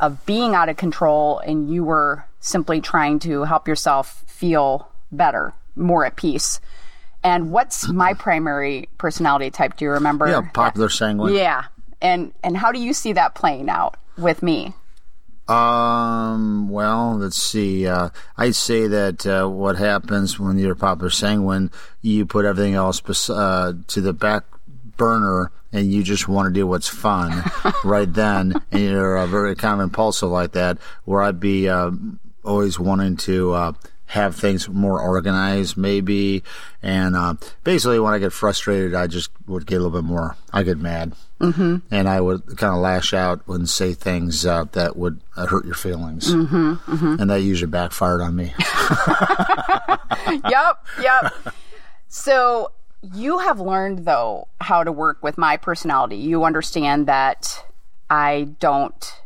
of 0.00 0.24
being 0.24 0.54
out 0.54 0.70
of 0.70 0.78
control 0.78 1.40
and 1.40 1.70
you 1.70 1.84
were 1.84 2.24
simply 2.40 2.80
trying 2.80 3.18
to 3.18 3.44
help 3.44 3.68
yourself 3.68 4.24
feel 4.26 4.88
better, 5.12 5.52
more 5.76 6.06
at 6.06 6.16
peace. 6.16 6.60
And 7.28 7.52
what's 7.52 7.86
my 7.88 8.14
primary 8.14 8.88
personality 8.96 9.50
type? 9.50 9.76
Do 9.76 9.84
you 9.84 9.90
remember? 9.90 10.26
yeah, 10.26 10.40
popular 10.54 10.88
sanguine. 10.88 11.34
Yeah. 11.34 11.64
And 12.00 12.32
and 12.42 12.56
how 12.56 12.72
do 12.72 12.80
you 12.80 12.94
see 12.94 13.12
that 13.12 13.34
playing 13.34 13.68
out 13.68 13.98
with 14.16 14.42
me? 14.42 14.72
Um. 15.46 16.70
Well, 16.70 17.18
let's 17.18 17.36
see. 17.36 17.86
Uh, 17.86 18.08
I'd 18.38 18.54
say 18.54 18.86
that 18.86 19.26
uh, 19.26 19.46
what 19.46 19.76
happens 19.76 20.40
when 20.40 20.56
you're 20.58 20.74
popular 20.74 21.10
sanguine, 21.10 21.70
you 22.00 22.24
put 22.24 22.46
everything 22.46 22.74
else 22.74 23.00
bes- 23.02 23.28
uh, 23.28 23.74
to 23.88 24.00
the 24.00 24.14
back 24.14 24.44
burner, 24.96 25.52
and 25.70 25.92
you 25.92 26.02
just 26.02 26.28
want 26.28 26.48
to 26.48 26.58
do 26.58 26.66
what's 26.66 26.88
fun 26.88 27.44
right 27.84 28.10
then. 28.10 28.54
And 28.72 28.82
you're 28.82 29.18
uh, 29.18 29.26
very 29.26 29.54
kind 29.54 29.80
of 29.80 29.84
impulsive 29.84 30.30
like 30.30 30.52
that. 30.52 30.78
Where 31.04 31.20
I'd 31.20 31.40
be 31.40 31.68
uh, 31.68 31.90
always 32.42 32.78
wanting 32.78 33.18
to. 33.18 33.74
Have 34.08 34.36
things 34.36 34.68
more 34.68 35.00
organized, 35.00 35.76
maybe, 35.76 36.42
and 36.82 37.14
uh, 37.14 37.34
basically, 37.62 38.00
when 38.00 38.14
I 38.14 38.18
get 38.18 38.32
frustrated, 38.32 38.94
I 38.94 39.06
just 39.06 39.30
would 39.46 39.66
get 39.66 39.76
a 39.76 39.80
little 39.80 40.00
bit 40.00 40.06
more. 40.06 40.36
I 40.50 40.62
get 40.62 40.78
mad, 40.78 41.14
mm-hmm. 41.38 41.76
and 41.90 42.08
I 42.08 42.20
would 42.20 42.56
kind 42.56 42.74
of 42.74 42.80
lash 42.80 43.12
out 43.12 43.46
and 43.48 43.68
say 43.68 43.92
things 43.92 44.46
uh, 44.46 44.64
that 44.72 44.96
would 44.96 45.20
uh, 45.36 45.46
hurt 45.46 45.66
your 45.66 45.74
feelings, 45.74 46.32
mm-hmm, 46.32 46.72
mm-hmm. 46.72 47.20
and 47.20 47.30
that 47.30 47.42
usually 47.42 47.70
backfired 47.70 48.22
on 48.22 48.34
me. 48.34 48.54
yep, 50.48 50.84
yep. 51.00 51.34
So 52.08 52.72
you 53.02 53.38
have 53.38 53.60
learned 53.60 54.04
though 54.04 54.48
how 54.60 54.84
to 54.84 54.92
work 54.92 55.22
with 55.22 55.38
my 55.38 55.56
personality. 55.56 56.16
You 56.16 56.44
understand 56.44 57.06
that 57.06 57.64
I 58.10 58.48
don't 58.58 59.20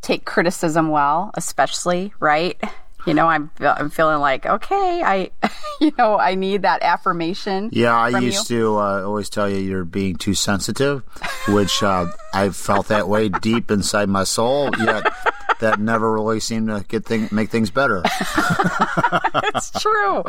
take 0.00 0.24
criticism 0.24 0.88
well, 0.88 1.30
especially, 1.34 2.12
right? 2.20 2.60
You 3.06 3.14
know, 3.14 3.26
I'm 3.26 3.50
I'm 3.60 3.90
feeling 3.90 4.18
like, 4.20 4.46
okay, 4.46 5.02
I 5.04 5.30
you 5.80 5.92
know, 5.98 6.18
I 6.18 6.34
need 6.34 6.62
that 6.62 6.82
affirmation. 6.82 7.70
Yeah, 7.72 7.94
I 7.94 8.18
used 8.18 8.50
you. 8.50 8.58
to 8.58 8.78
uh, 8.78 9.02
always 9.04 9.28
tell 9.28 9.48
you 9.48 9.58
you're 9.58 9.84
being 9.84 10.16
too 10.16 10.34
sensitive, 10.34 11.02
which 11.48 11.82
uh, 11.82 12.06
I 12.32 12.50
felt 12.50 12.88
that 12.88 13.08
way 13.08 13.28
deep 13.28 13.70
inside 13.70 14.08
my 14.08 14.24
soul. 14.24 14.70
Yet 14.78 15.06
that 15.60 15.80
never 15.80 16.12
really 16.12 16.40
seemed 16.40 16.68
to 16.68 16.84
get 16.88 17.04
thing, 17.04 17.28
make 17.32 17.50
things 17.50 17.70
better. 17.70 18.02
it's 19.54 19.70
true. 19.80 20.22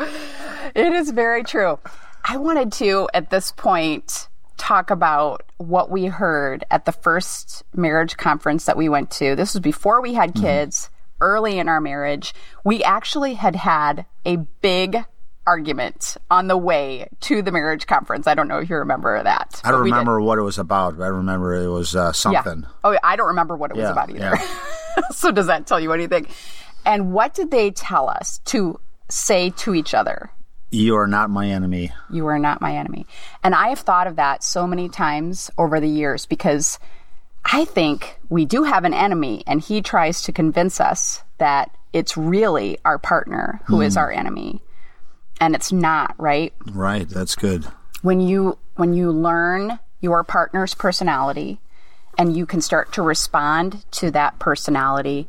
It 0.74 0.92
is 0.92 1.10
very 1.10 1.44
true. 1.44 1.78
I 2.24 2.38
wanted 2.38 2.72
to, 2.74 3.08
at 3.14 3.30
this 3.30 3.52
point, 3.52 4.28
talk 4.56 4.90
about 4.90 5.42
what 5.58 5.90
we 5.90 6.06
heard 6.06 6.64
at 6.70 6.84
the 6.84 6.92
first 6.92 7.62
marriage 7.74 8.16
conference 8.16 8.64
that 8.64 8.76
we 8.76 8.88
went 8.88 9.10
to. 9.12 9.36
This 9.36 9.54
was 9.54 9.60
before 9.60 10.00
we 10.00 10.14
had 10.14 10.34
kids, 10.34 10.90
early 11.20 11.58
in 11.58 11.68
our 11.68 11.80
marriage. 11.80 12.34
We 12.64 12.82
actually 12.84 13.34
had 13.34 13.56
had 13.56 14.06
a 14.24 14.36
big 14.36 14.98
argument 15.46 16.16
on 16.30 16.48
the 16.48 16.56
way 16.56 17.08
to 17.20 17.40
the 17.40 17.52
marriage 17.52 17.86
conference. 17.86 18.26
I 18.26 18.34
don't 18.34 18.48
know 18.48 18.58
if 18.58 18.68
you 18.68 18.76
remember 18.76 19.22
that. 19.22 19.60
I 19.64 19.70
don't 19.70 19.80
but 19.80 19.84
we 19.84 19.90
did. 19.90 19.94
remember 19.96 20.20
what 20.20 20.38
it 20.38 20.42
was 20.42 20.58
about, 20.58 20.98
but 20.98 21.04
I 21.04 21.08
remember 21.08 21.54
it 21.54 21.68
was 21.68 21.94
uh, 21.94 22.06
Yeah. 22.06 22.12
something. 22.12 22.66
Oh, 22.82 22.96
I 23.02 23.16
don't 23.16 23.28
remember 23.28 23.56
what 23.56 23.70
it 23.70 23.76
was 23.76 23.88
about 23.88 24.10
either. 24.10 24.34
so 25.12 25.30
does 25.30 25.46
that 25.46 25.66
tell 25.66 25.78
you 25.78 25.92
anything? 25.92 26.26
And 26.84 27.12
what 27.12 27.34
did 27.34 27.50
they 27.50 27.70
tell 27.70 28.08
us 28.08 28.38
to 28.46 28.80
say 29.08 29.50
to 29.50 29.74
each 29.74 29.94
other? 29.94 30.30
You 30.72 30.96
are 30.96 31.06
not 31.06 31.30
my 31.30 31.46
enemy. 31.48 31.92
You 32.10 32.26
are 32.26 32.40
not 32.40 32.60
my 32.60 32.76
enemy. 32.76 33.06
And 33.44 33.54
I 33.54 33.68
have 33.68 33.78
thought 33.78 34.08
of 34.08 34.16
that 34.16 34.42
so 34.42 34.66
many 34.66 34.88
times 34.88 35.48
over 35.56 35.78
the 35.78 35.88
years 35.88 36.26
because 36.26 36.80
I 37.52 37.64
think 37.64 38.18
we 38.28 38.44
do 38.44 38.64
have 38.64 38.84
an 38.84 38.92
enemy 38.92 39.44
and 39.46 39.60
he 39.60 39.80
tries 39.80 40.22
to 40.22 40.32
convince 40.32 40.80
us 40.80 41.22
that 41.38 41.70
it's 41.92 42.16
really 42.16 42.78
our 42.84 42.98
partner 42.98 43.60
who 43.66 43.80
is 43.80 43.94
hmm. 43.94 44.00
our 44.00 44.10
enemy. 44.10 44.62
And 45.40 45.54
it's 45.54 45.70
not, 45.70 46.14
right? 46.18 46.52
Right, 46.66 47.08
that's 47.08 47.34
good. 47.34 47.66
When 48.02 48.20
you 48.20 48.58
when 48.74 48.94
you 48.94 49.10
learn 49.12 49.78
your 50.00 50.24
partner's 50.24 50.74
personality 50.74 51.60
and 52.18 52.36
you 52.36 52.46
can 52.46 52.60
start 52.60 52.92
to 52.94 53.02
respond 53.02 53.84
to 53.92 54.10
that 54.10 54.38
personality, 54.38 55.28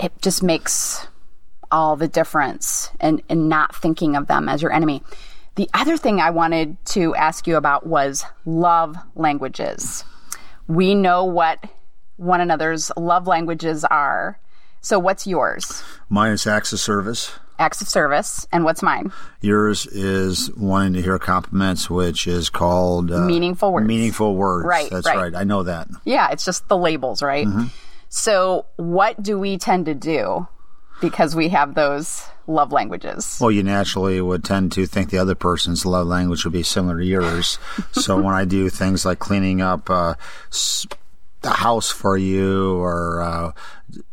it 0.00 0.12
just 0.22 0.42
makes 0.42 1.06
all 1.70 1.96
the 1.96 2.08
difference 2.08 2.90
and, 3.00 3.22
and 3.28 3.48
not 3.48 3.74
thinking 3.74 4.16
of 4.16 4.26
them 4.26 4.48
as 4.48 4.62
your 4.62 4.72
enemy. 4.72 5.02
The 5.56 5.68
other 5.72 5.96
thing 5.96 6.20
I 6.20 6.30
wanted 6.30 6.76
to 6.86 7.14
ask 7.14 7.46
you 7.46 7.56
about 7.56 7.86
was 7.86 8.24
love 8.44 8.96
languages. 9.14 10.04
We 10.66 10.94
know 10.94 11.24
what 11.24 11.64
one 12.16 12.40
another's 12.40 12.90
love 12.96 13.26
languages 13.26 13.84
are. 13.84 14.38
So, 14.80 14.98
what's 14.98 15.26
yours? 15.26 15.82
Mine 16.08 16.32
is 16.32 16.46
acts 16.46 16.72
of 16.72 16.80
service. 16.80 17.32
Acts 17.58 17.80
of 17.80 17.88
service. 17.88 18.46
And 18.52 18.64
what's 18.64 18.82
mine? 18.82 19.12
Yours 19.40 19.86
is 19.86 20.52
wanting 20.54 20.94
to 20.94 21.02
hear 21.02 21.18
compliments, 21.18 21.88
which 21.88 22.26
is 22.26 22.50
called 22.50 23.10
uh, 23.10 23.20
Meaningful 23.20 23.72
words. 23.72 23.86
Meaningful 23.86 24.34
words. 24.36 24.66
Right, 24.66 24.90
That's 24.90 25.06
right. 25.06 25.16
right. 25.16 25.34
I 25.34 25.44
know 25.44 25.62
that. 25.62 25.88
Yeah, 26.04 26.30
it's 26.30 26.44
just 26.44 26.68
the 26.68 26.76
labels, 26.76 27.22
right? 27.22 27.46
So, 28.08 28.66
what 28.76 29.22
do 29.22 29.38
we 29.38 29.56
tend 29.58 29.86
to 29.86 29.94
do 29.94 30.46
because 31.04 31.36
we 31.36 31.50
have 31.50 31.74
those 31.74 32.26
love 32.46 32.72
languages? 32.72 33.36
Well, 33.38 33.50
you 33.50 33.62
naturally 33.62 34.20
would 34.20 34.42
tend 34.42 34.72
to 34.72 34.86
think 34.86 35.10
the 35.10 35.18
other 35.18 35.34
person's 35.34 35.84
love 35.84 36.06
language 36.06 36.44
would 36.44 36.52
be 36.54 36.62
similar 36.62 36.98
to 36.98 37.04
yours. 37.04 37.58
so 37.92 38.16
when 38.20 38.34
I 38.34 38.46
do 38.46 38.70
things 38.70 39.04
like 39.04 39.18
cleaning 39.18 39.60
up 39.60 39.90
uh, 39.90 40.14
the 41.42 41.50
house 41.50 41.90
for 41.90 42.16
you 42.16 42.76
or 42.76 43.20
uh, 43.20 43.52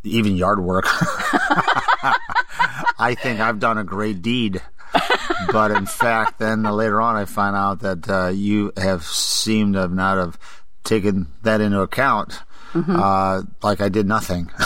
even 0.04 0.36
yard 0.36 0.60
work, 0.60 0.84
I 2.98 3.16
think 3.18 3.40
I've 3.40 3.58
done 3.58 3.78
a 3.78 3.84
great 3.84 4.20
deed. 4.20 4.60
but 5.50 5.70
in 5.70 5.86
fact, 5.86 6.38
then 6.38 6.64
later 6.64 7.00
on, 7.00 7.16
I 7.16 7.24
find 7.24 7.56
out 7.56 7.80
that 7.80 8.08
uh, 8.10 8.28
you 8.28 8.72
have 8.76 9.04
seemed 9.04 9.74
to 9.74 9.80
have 9.80 9.92
not 9.92 10.18
have 10.18 10.38
taken 10.84 11.28
that 11.42 11.62
into 11.62 11.80
account. 11.80 12.42
Uh, 12.74 13.42
like 13.62 13.80
I 13.80 13.88
did 13.88 14.06
nothing 14.06 14.50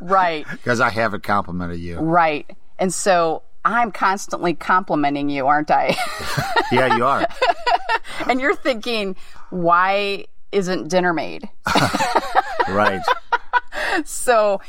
right, 0.00 0.46
because 0.50 0.80
I 0.80 0.90
haven't 0.90 1.22
complimented 1.22 1.80
you. 1.80 1.98
right. 1.98 2.48
And 2.78 2.94
so 2.94 3.42
I'm 3.64 3.90
constantly 3.90 4.54
complimenting 4.54 5.28
you, 5.28 5.46
aren't 5.46 5.70
I? 5.70 5.96
Yeah, 6.70 6.96
you 6.98 7.06
are. 7.06 7.26
and 8.28 8.42
you're 8.42 8.54
thinking, 8.54 9.16
why 9.48 10.26
isn't 10.52 10.88
dinner 10.88 11.14
made? 11.14 11.48
right. 12.68 13.00
So, 14.04 14.60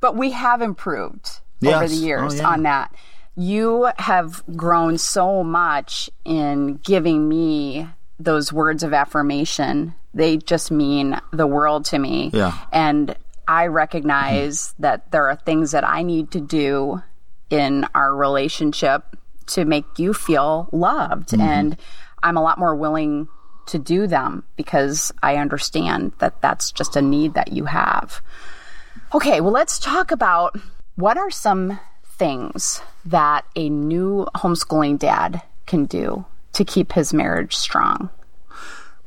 but 0.00 0.16
we 0.16 0.32
have 0.32 0.62
improved 0.62 1.30
over 1.64 1.86
the 1.86 1.94
years 1.94 2.34
Oh, 2.34 2.36
yeah. 2.38 2.48
on 2.48 2.62
that. 2.64 2.92
You 3.36 3.88
have 3.98 4.42
grown 4.56 4.98
so 4.98 5.44
much 5.44 6.10
in 6.24 6.78
giving 6.78 7.28
me 7.28 7.86
those 8.24 8.52
words 8.52 8.82
of 8.82 8.92
affirmation. 8.92 9.94
They 10.12 10.36
just 10.36 10.70
mean 10.70 11.20
the 11.32 11.46
world 11.46 11.84
to 11.86 11.98
me. 11.98 12.30
Yeah. 12.32 12.56
And 12.72 13.16
I 13.46 13.66
recognize 13.66 14.58
mm-hmm. 14.58 14.82
that 14.82 15.10
there 15.10 15.28
are 15.28 15.36
things 15.36 15.72
that 15.72 15.84
I 15.84 16.02
need 16.02 16.30
to 16.32 16.40
do 16.40 17.02
in 17.50 17.86
our 17.94 18.14
relationship 18.14 19.16
to 19.46 19.64
make 19.64 19.84
you 19.98 20.14
feel 20.14 20.68
loved. 20.72 21.30
Mm-hmm. 21.30 21.40
And 21.40 21.76
I'm 22.22 22.36
a 22.36 22.42
lot 22.42 22.58
more 22.58 22.74
willing 22.74 23.28
to 23.66 23.78
do 23.78 24.06
them 24.06 24.44
because 24.56 25.12
I 25.22 25.36
understand 25.36 26.12
that 26.18 26.40
that's 26.40 26.70
just 26.70 26.96
a 26.96 27.02
need 27.02 27.34
that 27.34 27.52
you 27.52 27.64
have. 27.66 28.20
Okay, 29.14 29.40
well, 29.40 29.52
let's 29.52 29.78
talk 29.78 30.10
about 30.10 30.56
what 30.96 31.16
are 31.16 31.30
some 31.30 31.78
things 32.04 32.80
that 33.04 33.44
a 33.56 33.68
new 33.68 34.26
homeschooling 34.34 34.98
dad 34.98 35.42
can 35.66 35.84
do 35.86 36.24
to 36.54 36.64
keep 36.64 36.92
his 36.92 37.12
marriage 37.12 37.54
strong. 37.54 38.10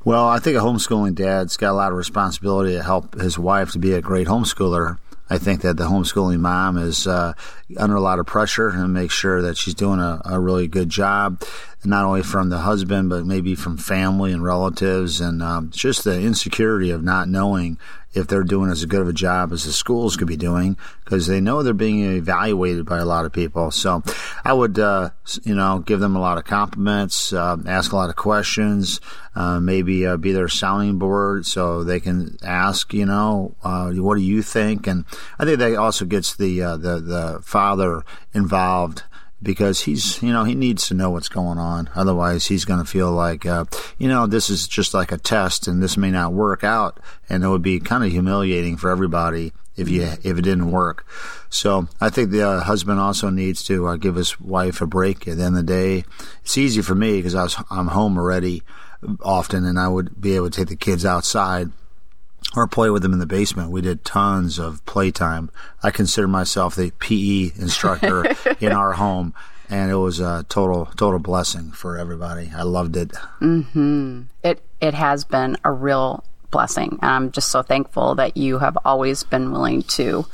Well, 0.06 0.25
I 0.25 0.39
think 0.39 0.56
a 0.56 0.62
homeschooling 0.62 1.16
dad's 1.16 1.58
got 1.58 1.72
a 1.72 1.74
lot 1.74 1.92
of 1.92 1.98
responsibility 1.98 2.74
to 2.74 2.84
help 2.84 3.20
his 3.20 3.38
wife 3.38 3.72
to 3.72 3.80
be 3.80 3.92
a 3.94 4.01
great 4.01 4.27
homeschooler. 4.27 4.98
I 5.30 5.38
think 5.38 5.62
that 5.62 5.75
the 5.75 5.84
homeschooling 5.84 6.39
mom 6.39 6.77
is 6.77 7.06
uh, 7.08 7.34
under 7.75 7.98
a 7.98 8.01
lot 8.01 8.20
of 8.20 8.25
pressure 8.25 8.70
and 8.70 8.94
make 8.94 9.12
sure 9.12 9.42
that 9.42 9.58
she's 9.58 9.74
doing 9.74 10.00
a, 10.00 10.22
a 10.24 10.39
really 10.39 10.68
good 10.68 10.89
job. 10.89 11.44
Not 11.86 12.05
only 12.05 12.24
from 12.24 12.50
the 12.50 12.60
husband, 12.60 13.10
but 13.10 13.25
maybe 13.25 13.55
from 13.55 13.77
family 13.77 14.31
and 14.31 14.43
relatives, 14.43 15.22
and 15.22 15.41
um, 15.43 15.69
just 15.69 16.03
the 16.03 16.19
insecurity 16.19 16.89
of 16.89 17.03
not 17.03 17.29
knowing 17.29 17.77
if 18.17 18.27
they're 18.27 18.43
doing 18.43 18.72
as 18.72 18.84
good 18.86 19.01
of 19.01 19.07
a 19.07 19.13
job 19.13 19.51
as 19.51 19.63
the 19.65 19.72
schools 19.72 20.17
could 20.17 20.27
be 20.27 20.38
doing 20.38 20.75
because 21.03 21.27
they 21.27 21.39
know 21.39 21.62
they're 21.62 21.74
being 21.74 22.00
evaluated 22.15 22.86
by 22.86 22.98
a 22.98 23.05
lot 23.05 23.25
of 23.25 23.31
people. 23.31 23.69
So 23.69 24.01
I 24.43 24.53
would, 24.53 24.79
uh, 24.79 25.12
you 25.43 25.53
know, 25.53 25.79
give 25.79 26.00
them 26.00 26.15
a 26.15 26.19
lot 26.19 26.38
of 26.38 26.46
compliments, 26.46 27.31
uh, 27.31 27.57
ask 27.65 27.91
a 27.91 27.96
lot 27.96 28.10
of 28.10 28.15
questions, 28.15 29.00
uh, 29.36 29.60
maybe 29.60 30.05
uh, 30.05 30.17
be 30.17 30.31
their 30.31 30.48
sounding 30.48 30.98
board 30.98 31.46
so 31.46 31.84
they 31.84 32.00
can 32.00 32.38
ask, 32.43 32.93
you 32.93 33.05
know, 33.05 33.55
uh, 33.63 33.91
what 33.91 34.15
do 34.15 34.22
you 34.22 34.41
think? 34.41 34.88
And 34.88 35.05
I 35.38 35.46
think 35.46 35.60
that 35.60 35.75
also 35.75 36.05
gets 36.05 36.36
the 36.36 36.62
uh, 36.62 36.77
the 36.77 37.00
the 37.00 37.39
father 37.43 38.03
involved 38.34 39.03
because 39.41 39.82
he's 39.82 40.22
you 40.22 40.32
know 40.32 40.44
he 40.44 40.56
needs 40.56 40.88
to 40.88 40.94
know 40.94 41.10
what's 41.10 41.29
going 41.29 41.58
on. 41.58 41.89
Otherwise 41.96 42.48
he's 42.48 42.65
going 42.65 42.79
to 42.79 42.86
feel 42.86 43.12
like 43.12 43.46
uh, 43.46 43.65
you 43.98 44.08
know 44.08 44.27
this 44.27 44.50
is 44.50 44.67
just 44.67 44.94
like 44.94 45.12
a 45.12 45.17
test 45.17 45.67
and 45.67 45.82
this 45.82 45.98
may 45.98 46.12
not 46.12 46.34
work 46.34 46.63
out. 46.63 47.00
And 47.29 47.44
it 47.44 47.48
would 47.48 47.62
be 47.62 47.79
kind 47.79 48.03
of 48.03 48.12
humiliating 48.12 48.77
for 48.77 48.89
everybody 48.89 49.53
if 49.75 49.89
you 49.89 50.01
if 50.01 50.25
it 50.38 50.41
didn't 50.41 50.72
work. 50.72 51.06
So 51.50 51.88
i 52.01 52.10
think 52.10 52.32
the 52.32 52.48
uh, 52.48 52.60
husband 52.62 53.00
also 53.00 53.29
needs 53.29 53.63
to 53.65 53.88
uh, 53.88 53.96
give 53.96 54.15
his 54.15 54.39
wife 54.39 54.82
a 54.82 54.88
break 54.88 55.27
at 55.27 55.38
the 55.38 55.44
end 55.44 55.58
of 55.58 55.65
the 55.65 55.74
day. 55.74 56.03
It's 56.41 56.58
easy 56.58 56.82
for 56.82 56.96
me 56.96 57.17
because 57.17 57.36
i 57.36 57.44
was 57.44 57.56
i'm 57.70 57.88
home 57.88 58.17
already 58.17 58.63
often 59.22 59.63
and 59.63 59.79
i 59.79 59.88
would 59.88 60.20
be 60.20 60.36
able 60.36 60.50
to 60.50 60.60
take 60.60 60.70
the 60.70 60.75
kids 60.75 61.06
outside 61.06 61.70
or 62.56 62.68
play 62.68 62.89
with 62.89 63.01
them 63.01 63.13
in 63.13 63.20
the 63.20 63.25
basement. 63.25 63.72
We 63.72 63.82
did 63.82 64.06
tons 64.06 64.58
of 64.58 64.86
playtime. 64.86 65.50
I 65.84 65.92
consider 65.92 66.27
myself 66.27 66.75
the 66.75 66.92
PE 67.00 67.51
instructor 67.60 68.25
in 68.60 68.72
our 68.72 68.94
home, 68.94 69.34
and 69.70 69.92
it 69.92 69.96
was 69.96 70.20
a 70.20 70.46
total 70.50 70.86
total 70.98 71.20
blessing 71.20 71.72
for 71.72 71.98
everybody. 71.98 72.51
I 72.56 72.63
loved 72.63 72.96
it. 72.96 73.12
Mm-hmm. 73.42 74.24
It 74.44 74.63
it 74.80 74.94
has 74.94 75.24
been 75.24 75.58
a 75.63 75.72
real 75.72 76.24
blessing. 76.51 76.98
and 77.01 77.12
I'm 77.12 77.32
just 77.32 77.51
so 77.51 77.62
thankful 77.62 78.16
that 78.16 78.38
you 78.38 78.60
have 78.60 78.77
always 78.86 79.24
been 79.24 79.51
willing 79.51 79.84
to 79.84 80.25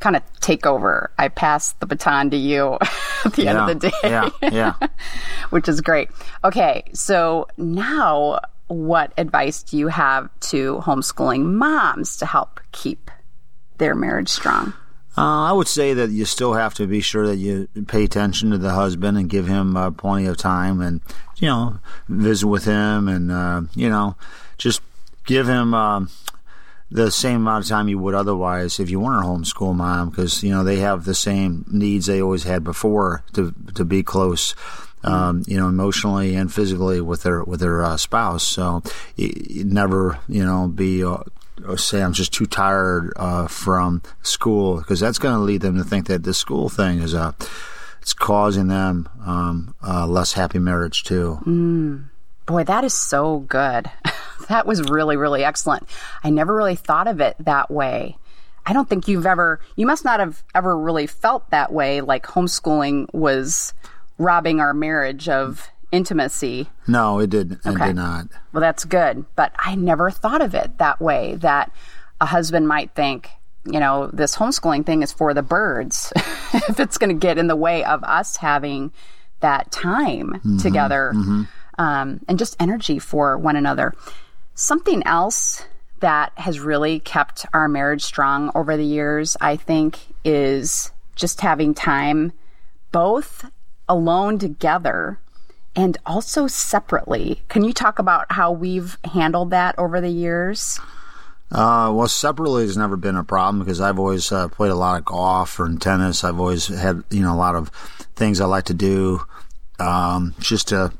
kind 0.00 0.16
of 0.16 0.22
take 0.40 0.66
over. 0.66 1.10
I 1.18 1.28
pass 1.28 1.72
the 1.74 1.86
baton 1.86 2.30
to 2.30 2.36
you 2.36 2.74
at 3.24 3.32
the 3.34 3.44
yeah, 3.44 3.50
end 3.50 3.58
of 3.58 3.66
the 3.80 3.90
day. 3.90 3.96
yeah, 4.02 4.30
yeah. 4.42 4.74
Which 5.50 5.68
is 5.68 5.80
great. 5.80 6.10
Okay, 6.44 6.84
so 6.92 7.46
now 7.56 8.40
what 8.68 9.12
advice 9.16 9.62
do 9.62 9.76
you 9.76 9.88
have 9.88 10.30
to 10.40 10.78
homeschooling 10.78 11.44
moms 11.44 12.16
to 12.18 12.26
help 12.26 12.60
keep 12.72 13.10
their 13.78 13.94
marriage 13.94 14.28
strong? 14.28 14.72
Uh, 15.16 15.50
I 15.50 15.52
would 15.52 15.66
say 15.66 15.94
that 15.94 16.10
you 16.10 16.24
still 16.24 16.52
have 16.52 16.74
to 16.74 16.86
be 16.86 17.00
sure 17.00 17.26
that 17.26 17.36
you 17.36 17.68
pay 17.88 18.04
attention 18.04 18.52
to 18.52 18.58
the 18.58 18.70
husband 18.70 19.18
and 19.18 19.28
give 19.28 19.48
him 19.48 19.76
uh, 19.76 19.90
plenty 19.90 20.26
of 20.26 20.36
time 20.36 20.80
and, 20.80 21.00
you 21.38 21.48
know, 21.48 21.80
visit 22.08 22.46
with 22.46 22.66
him 22.66 23.08
and, 23.08 23.32
uh, 23.32 23.62
you 23.74 23.88
know, 23.88 24.14
just 24.58 24.80
give 25.26 25.48
him 25.48 25.74
um, 25.74 26.08
the 26.90 27.10
same 27.10 27.36
amount 27.36 27.64
of 27.64 27.68
time 27.68 27.88
you 27.88 27.98
would 27.98 28.14
otherwise 28.14 28.78
if 28.78 28.90
you 28.90 29.00
weren't 29.00 29.24
a 29.24 29.28
homeschool 29.28 29.74
mom 29.74 30.10
because, 30.10 30.44
you 30.44 30.50
know, 30.50 30.62
they 30.62 30.76
have 30.76 31.04
the 31.04 31.16
same 31.16 31.64
needs 31.68 32.06
they 32.06 32.22
always 32.22 32.44
had 32.44 32.62
before 32.62 33.24
to, 33.32 33.52
to 33.74 33.84
be 33.84 34.04
close 34.04 34.54
um, 35.04 35.42
you 35.46 35.56
know, 35.56 35.68
emotionally 35.68 36.34
and 36.34 36.52
physically 36.52 37.00
with 37.00 37.22
their 37.22 37.42
with 37.44 37.60
their 37.60 37.82
uh, 37.82 37.96
spouse. 37.96 38.44
So 38.44 38.82
you, 39.16 39.64
never, 39.64 40.18
you 40.28 40.44
know, 40.44 40.68
be 40.68 41.04
uh, 41.04 41.18
say 41.76 42.02
I'm 42.02 42.12
just 42.12 42.32
too 42.32 42.46
tired 42.46 43.12
uh, 43.16 43.48
from 43.48 44.02
school 44.22 44.78
because 44.78 45.00
that's 45.00 45.18
going 45.18 45.34
to 45.34 45.40
lead 45.40 45.60
them 45.60 45.76
to 45.76 45.84
think 45.84 46.06
that 46.06 46.24
this 46.24 46.38
school 46.38 46.68
thing 46.68 47.00
is 47.00 47.14
a 47.14 47.34
it's 48.00 48.14
causing 48.14 48.68
them 48.68 49.08
um, 49.24 49.74
a 49.82 50.06
less 50.06 50.32
happy 50.32 50.58
marriage 50.58 51.04
too. 51.04 51.38
Mm. 51.44 52.08
Boy, 52.46 52.64
that 52.64 52.84
is 52.84 52.94
so 52.94 53.40
good. 53.40 53.90
that 54.48 54.66
was 54.66 54.82
really 54.88 55.16
really 55.16 55.44
excellent. 55.44 55.88
I 56.22 56.30
never 56.30 56.54
really 56.54 56.76
thought 56.76 57.08
of 57.08 57.20
it 57.20 57.36
that 57.40 57.70
way. 57.70 58.16
I 58.68 58.74
don't 58.74 58.86
think 58.86 59.08
you've 59.08 59.24
ever, 59.24 59.60
you 59.76 59.86
must 59.86 60.04
not 60.04 60.20
have 60.20 60.42
ever 60.54 60.76
really 60.76 61.06
felt 61.06 61.48
that 61.48 61.72
way, 61.72 62.02
like 62.02 62.26
homeschooling 62.26 63.06
was 63.14 63.72
robbing 64.18 64.60
our 64.60 64.74
marriage 64.74 65.28
of 65.28 65.70
intimacy. 65.90 66.68
No, 66.86 67.18
it 67.18 67.30
did. 67.30 67.52
It 67.52 67.78
did 67.78 67.96
not. 67.96 68.28
Well, 68.52 68.60
that's 68.60 68.84
good. 68.84 69.24
But 69.36 69.52
I 69.58 69.74
never 69.74 70.10
thought 70.10 70.42
of 70.42 70.54
it 70.54 70.78
that 70.78 71.00
way. 71.00 71.36
That 71.36 71.72
a 72.20 72.26
husband 72.26 72.68
might 72.68 72.94
think, 72.94 73.30
you 73.64 73.80
know, 73.80 74.10
this 74.12 74.36
homeschooling 74.36 74.84
thing 74.84 75.02
is 75.02 75.12
for 75.12 75.32
the 75.34 75.42
birds. 75.42 76.12
if 76.52 76.80
it's 76.80 76.98
going 76.98 77.10
to 77.10 77.26
get 77.26 77.38
in 77.38 77.46
the 77.46 77.56
way 77.56 77.84
of 77.84 78.02
us 78.04 78.36
having 78.36 78.92
that 79.40 79.70
time 79.70 80.30
mm-hmm, 80.30 80.58
together 80.58 81.12
mm-hmm. 81.14 81.42
Um, 81.80 82.20
and 82.26 82.40
just 82.40 82.56
energy 82.58 82.98
for 82.98 83.38
one 83.38 83.54
another. 83.54 83.94
Something 84.56 85.04
else 85.06 85.64
that 86.00 86.32
has 86.36 86.58
really 86.58 86.98
kept 86.98 87.46
our 87.54 87.68
marriage 87.68 88.02
strong 88.02 88.50
over 88.56 88.76
the 88.76 88.84
years, 88.84 89.36
I 89.40 89.54
think, 89.54 90.00
is 90.24 90.90
just 91.14 91.40
having 91.40 91.74
time 91.74 92.32
both 92.90 93.44
alone 93.88 94.38
together 94.38 95.18
and 95.74 95.96
also 96.04 96.46
separately. 96.46 97.42
Can 97.48 97.64
you 97.64 97.72
talk 97.72 97.98
about 97.98 98.32
how 98.32 98.50
we've 98.52 98.98
handled 99.04 99.50
that 99.50 99.78
over 99.78 100.00
the 100.00 100.08
years? 100.10 100.80
Uh, 101.50 101.90
well, 101.94 102.08
separately 102.08 102.64
has 102.64 102.76
never 102.76 102.96
been 102.96 103.16
a 103.16 103.24
problem 103.24 103.60
because 103.60 103.80
I've 103.80 103.98
always 103.98 104.30
uh, 104.30 104.48
played 104.48 104.70
a 104.70 104.74
lot 104.74 104.98
of 104.98 105.04
golf 105.06 105.58
or 105.58 105.72
tennis. 105.76 106.24
I've 106.24 106.38
always 106.38 106.66
had, 106.66 107.04
you 107.10 107.22
know, 107.22 107.32
a 107.32 107.36
lot 107.36 107.54
of 107.54 107.68
things 108.16 108.40
I 108.40 108.46
like 108.46 108.64
to 108.64 108.74
do 108.74 109.22
um, 109.78 110.34
just 110.40 110.68
to 110.68 110.92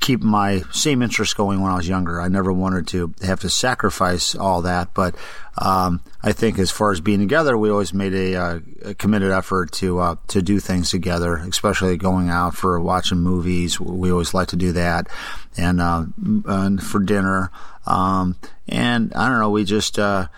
keep 0.00 0.22
my 0.22 0.62
same 0.72 1.02
interests 1.02 1.34
going 1.34 1.60
when 1.60 1.72
I 1.72 1.76
was 1.76 1.88
younger. 1.88 2.20
I 2.20 2.28
never 2.28 2.52
wanted 2.52 2.86
to 2.88 3.14
have 3.22 3.40
to 3.40 3.50
sacrifice 3.50 4.34
all 4.34 4.62
that, 4.62 4.94
but 4.94 5.14
um, 5.58 6.02
I 6.22 6.32
think 6.32 6.58
as 6.58 6.70
far 6.70 6.92
as 6.92 7.00
being 7.00 7.18
together, 7.18 7.56
we 7.56 7.70
always 7.70 7.94
made 7.94 8.12
a, 8.12 8.36
uh, 8.36 8.60
a 8.84 8.94
committed 8.94 9.32
effort 9.32 9.72
to 9.72 9.98
uh, 9.98 10.16
to 10.28 10.42
do 10.42 10.60
things 10.60 10.90
together, 10.90 11.36
especially 11.36 11.96
going 11.96 12.28
out 12.28 12.54
for 12.54 12.78
watching 12.80 13.18
movies. 13.18 13.80
We 13.80 14.10
always 14.10 14.34
like 14.34 14.48
to 14.48 14.56
do 14.56 14.72
that, 14.72 15.08
and, 15.56 15.80
uh, 15.80 16.06
and 16.46 16.82
for 16.82 17.00
dinner. 17.00 17.50
Um, 17.86 18.36
and 18.68 19.12
I 19.14 19.28
don't 19.28 19.40
know, 19.40 19.50
we 19.50 19.64
just 19.64 19.98
uh, 19.98 20.28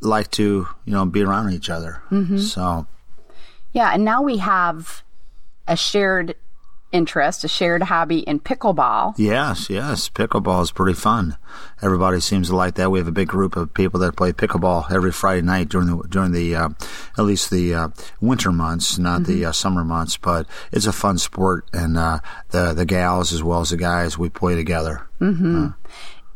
like 0.00 0.30
to 0.32 0.66
you 0.84 0.92
know 0.92 1.06
be 1.06 1.22
around 1.22 1.52
each 1.52 1.70
other. 1.70 2.02
Mm-hmm. 2.10 2.38
So, 2.38 2.86
yeah, 3.72 3.92
and 3.94 4.04
now 4.04 4.22
we 4.22 4.38
have 4.38 5.04
a 5.68 5.76
shared 5.76 6.34
interest, 6.92 7.44
a 7.44 7.48
shared 7.48 7.84
hobby 7.84 8.20
in 8.20 8.40
pickleball. 8.40 9.14
Yes, 9.16 9.70
yes. 9.70 10.08
Pickleball 10.08 10.62
is 10.62 10.72
pretty 10.72 10.98
fun. 10.98 11.36
Everybody 11.82 12.20
seems 12.20 12.48
to 12.48 12.56
like 12.56 12.74
that. 12.74 12.90
We 12.90 12.98
have 12.98 13.08
a 13.08 13.12
big 13.12 13.28
group 13.28 13.56
of 13.56 13.72
people 13.74 14.00
that 14.00 14.16
play 14.16 14.32
pickleball 14.32 14.90
every 14.90 15.12
Friday 15.12 15.42
night 15.42 15.68
during 15.68 15.88
the 15.88 16.08
during 16.08 16.32
the 16.32 16.54
uh, 16.54 16.68
at 17.18 17.24
least 17.24 17.50
the 17.50 17.74
uh, 17.74 17.88
winter 18.20 18.52
months, 18.52 18.98
not 18.98 19.22
mm-hmm. 19.22 19.32
the 19.32 19.44
uh, 19.46 19.52
summer 19.52 19.84
months. 19.84 20.16
But 20.16 20.46
it's 20.72 20.86
a 20.86 20.92
fun 20.92 21.18
sport, 21.18 21.66
and 21.72 21.96
uh, 21.96 22.20
the 22.50 22.72
the 22.72 22.86
gals 22.86 23.32
as 23.32 23.42
well 23.42 23.60
as 23.60 23.70
the 23.70 23.76
guys 23.76 24.18
we 24.18 24.28
play 24.28 24.54
together. 24.54 25.08
Mm-hmm. 25.20 25.64
Uh, 25.66 25.72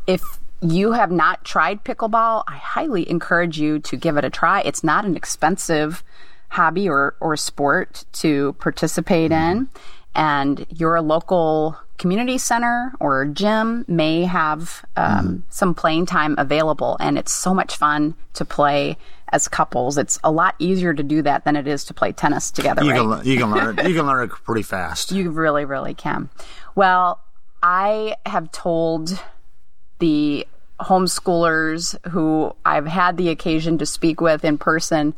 if 0.06 0.22
you 0.60 0.92
have 0.92 1.10
not 1.10 1.44
tried 1.44 1.84
pickleball, 1.84 2.44
I 2.46 2.56
highly 2.56 3.08
encourage 3.08 3.58
you 3.58 3.78
to 3.80 3.96
give 3.96 4.16
it 4.16 4.24
a 4.24 4.30
try. 4.30 4.60
It's 4.62 4.82
not 4.82 5.04
an 5.04 5.16
expensive 5.16 6.02
hobby 6.54 6.88
or, 6.88 7.16
or 7.20 7.36
sport 7.36 8.04
to 8.12 8.54
participate 8.54 9.30
mm-hmm. 9.30 9.58
in 9.58 9.68
and 10.14 10.66
your 10.70 11.00
local 11.00 11.76
community 11.98 12.38
center 12.38 12.92
or 13.00 13.24
gym 13.26 13.84
may 13.88 14.24
have 14.24 14.84
um, 14.96 15.26
mm 15.26 15.42
some 15.50 15.72
playing 15.74 16.04
time 16.04 16.34
available 16.36 16.96
and 16.98 17.16
it's 17.16 17.30
so 17.30 17.54
much 17.54 17.76
fun 17.76 18.12
to 18.32 18.44
play 18.44 18.96
as 19.28 19.46
couples. 19.46 19.96
It's 19.96 20.18
a 20.24 20.32
lot 20.32 20.56
easier 20.58 20.92
to 20.92 21.02
do 21.02 21.22
that 21.22 21.44
than 21.44 21.54
it 21.54 21.68
is 21.68 21.84
to 21.84 21.94
play 21.94 22.10
tennis 22.10 22.50
together 22.50 22.82
you, 22.82 22.90
right? 22.90 23.22
can, 23.22 23.30
you 23.30 23.38
can 23.38 23.50
learn 23.50 23.78
it 23.78 23.88
you 23.88 23.94
can 23.94 24.06
learn 24.06 24.24
it 24.24 24.30
pretty 24.30 24.62
fast. 24.62 25.12
You 25.12 25.30
really 25.30 25.64
really 25.64 25.94
can. 25.94 26.28
Well 26.74 27.20
i 27.64 28.14
have 28.26 28.52
told 28.52 29.18
the 29.98 30.46
homeschoolers 30.80 31.96
who 32.10 32.54
i've 32.64 32.86
had 32.86 33.16
the 33.16 33.30
occasion 33.30 33.78
to 33.78 33.86
speak 33.86 34.20
with 34.20 34.44
in 34.44 34.58
person 34.58 35.14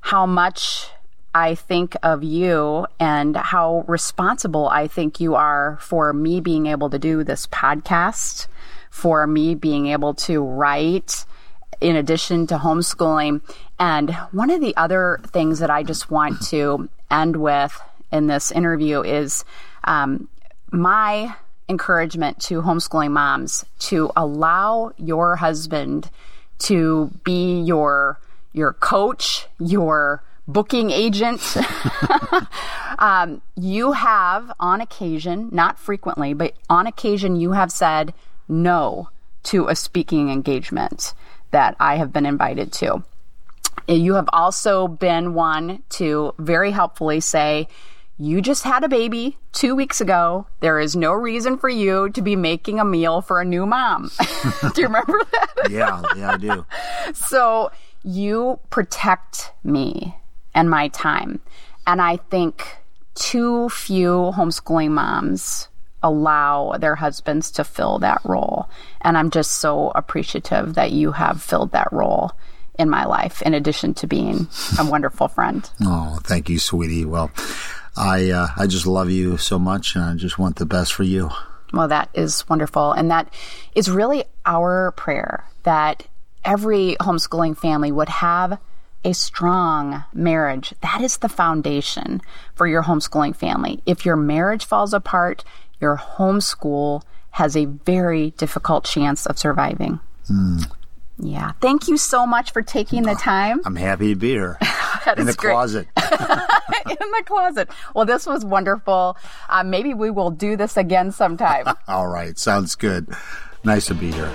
how 0.00 0.24
much 0.24 0.88
I 1.34 1.54
think 1.54 1.96
of 2.02 2.24
you 2.24 2.86
and 2.98 3.36
how 3.36 3.84
responsible 3.86 4.68
I 4.68 4.88
think 4.88 5.20
you 5.20 5.34
are 5.34 5.78
for 5.80 6.12
me 6.12 6.40
being 6.40 6.66
able 6.66 6.90
to 6.90 6.98
do 6.98 7.22
this 7.22 7.46
podcast, 7.46 8.46
for 8.90 9.26
me 9.26 9.54
being 9.54 9.88
able 9.88 10.14
to 10.14 10.42
write 10.42 11.24
in 11.80 11.96
addition 11.96 12.46
to 12.48 12.58
homeschooling. 12.58 13.40
And 13.78 14.14
one 14.32 14.50
of 14.50 14.60
the 14.60 14.76
other 14.76 15.20
things 15.28 15.58
that 15.60 15.70
I 15.70 15.82
just 15.82 16.10
want 16.10 16.42
to 16.48 16.88
end 17.10 17.36
with 17.36 17.78
in 18.10 18.26
this 18.26 18.50
interview 18.50 19.02
is 19.02 19.44
um, 19.84 20.28
my 20.72 21.34
encouragement 21.68 22.40
to 22.40 22.62
homeschooling 22.62 23.10
moms 23.10 23.64
to 23.78 24.10
allow 24.16 24.92
your 24.96 25.36
husband 25.36 26.10
to 26.58 27.10
be 27.24 27.60
your 27.60 28.18
your 28.52 28.72
coach, 28.72 29.46
your 29.60 30.22
booking 30.48 30.90
agent. 30.90 31.56
um, 32.98 33.42
you 33.54 33.92
have, 33.92 34.50
on 34.58 34.80
occasion, 34.80 35.50
not 35.52 35.78
frequently, 35.78 36.32
but 36.34 36.54
on 36.68 36.86
occasion, 36.86 37.36
you 37.36 37.52
have 37.52 37.70
said 37.70 38.14
no 38.48 39.10
to 39.44 39.68
a 39.68 39.76
speaking 39.76 40.30
engagement 40.30 41.14
that 41.50 41.76
I 41.78 41.96
have 41.96 42.12
been 42.12 42.26
invited 42.26 42.72
to. 42.74 43.04
You 43.86 44.14
have 44.14 44.28
also 44.32 44.88
been 44.88 45.34
one 45.34 45.82
to 45.90 46.34
very 46.38 46.72
helpfully 46.72 47.20
say, 47.20 47.68
you 48.18 48.42
just 48.42 48.64
had 48.64 48.82
a 48.82 48.88
baby 48.88 49.38
two 49.52 49.76
weeks 49.76 50.00
ago. 50.00 50.46
There 50.60 50.80
is 50.80 50.96
no 50.96 51.12
reason 51.12 51.56
for 51.56 51.68
you 51.68 52.10
to 52.10 52.20
be 52.20 52.34
making 52.34 52.80
a 52.80 52.84
meal 52.84 53.22
for 53.22 53.40
a 53.40 53.44
new 53.44 53.64
mom. 53.64 54.10
do 54.74 54.82
you 54.82 54.88
remember 54.88 55.20
that? 55.30 55.70
yeah, 55.70 56.02
yeah, 56.16 56.32
I 56.32 56.36
do. 56.36 56.66
So 57.14 57.70
you 58.02 58.58
protect 58.70 59.52
me 59.62 60.16
and 60.54 60.70
my 60.70 60.88
time. 60.88 61.40
And 61.86 62.02
I 62.02 62.16
think 62.16 62.76
too 63.14 63.68
few 63.68 64.32
homeschooling 64.36 64.90
moms 64.90 65.68
allow 66.02 66.76
their 66.78 66.94
husbands 66.94 67.50
to 67.52 67.64
fill 67.64 67.98
that 67.98 68.20
role. 68.24 68.68
And 69.00 69.18
I'm 69.18 69.30
just 69.30 69.52
so 69.52 69.90
appreciative 69.94 70.74
that 70.74 70.92
you 70.92 71.12
have 71.12 71.42
filled 71.42 71.72
that 71.72 71.92
role 71.92 72.32
in 72.78 72.88
my 72.88 73.04
life, 73.04 73.42
in 73.42 73.54
addition 73.54 73.92
to 73.94 74.06
being 74.06 74.46
a 74.78 74.84
wonderful 74.88 75.28
friend. 75.28 75.68
Oh, 75.82 76.20
thank 76.22 76.48
you, 76.48 76.58
sweetie. 76.58 77.04
Well, 77.04 77.30
I 77.96 78.30
uh, 78.30 78.48
I 78.56 78.68
just 78.68 78.86
love 78.86 79.10
you 79.10 79.36
so 79.36 79.58
much, 79.58 79.96
and 79.96 80.04
I 80.04 80.14
just 80.14 80.38
want 80.38 80.56
the 80.56 80.66
best 80.66 80.92
for 80.92 81.02
you. 81.02 81.30
Well, 81.72 81.88
that 81.88 82.08
is 82.14 82.48
wonderful, 82.48 82.92
and 82.92 83.10
that 83.10 83.32
is 83.74 83.90
really 83.90 84.24
our 84.46 84.92
prayer 84.92 85.44
that 85.64 86.06
every 86.44 86.96
homeschooling 87.00 87.58
family 87.58 87.90
would 87.90 88.08
have 88.08 88.58
a 89.08 89.14
strong 89.14 90.04
marriage. 90.12 90.74
That 90.82 91.00
is 91.00 91.16
the 91.16 91.30
foundation 91.30 92.20
for 92.54 92.66
your 92.66 92.82
homeschooling 92.82 93.34
family. 93.34 93.82
If 93.86 94.04
your 94.04 94.16
marriage 94.16 94.66
falls 94.66 94.92
apart, 94.92 95.44
your 95.80 95.96
homeschool 95.96 97.02
has 97.30 97.56
a 97.56 97.64
very 97.64 98.30
difficult 98.32 98.84
chance 98.84 99.24
of 99.24 99.38
surviving. 99.38 100.00
Mm. 100.30 100.70
Yeah. 101.20 101.52
Thank 101.60 101.88
you 101.88 101.96
so 101.96 102.26
much 102.26 102.52
for 102.52 102.60
taking 102.60 103.04
the 103.04 103.14
time. 103.14 103.62
I'm 103.64 103.76
happy 103.76 104.12
to 104.12 104.16
be 104.18 104.28
here. 104.28 104.58
in 105.16 105.24
the 105.24 105.32
great. 105.32 105.52
closet. 105.52 105.88
in 105.96 107.10
the 107.10 107.22
closet. 107.24 107.70
Well, 107.94 108.04
this 108.04 108.26
was 108.26 108.44
wonderful. 108.44 109.16
Uh, 109.48 109.64
maybe 109.64 109.94
we 109.94 110.10
will 110.10 110.30
do 110.30 110.56
this 110.56 110.76
again 110.76 111.12
sometime. 111.12 111.66
All 111.88 112.08
right. 112.08 112.38
Sounds 112.38 112.74
good. 112.74 113.08
Nice 113.64 113.86
to 113.86 113.94
be 113.94 114.12
here. 114.12 114.30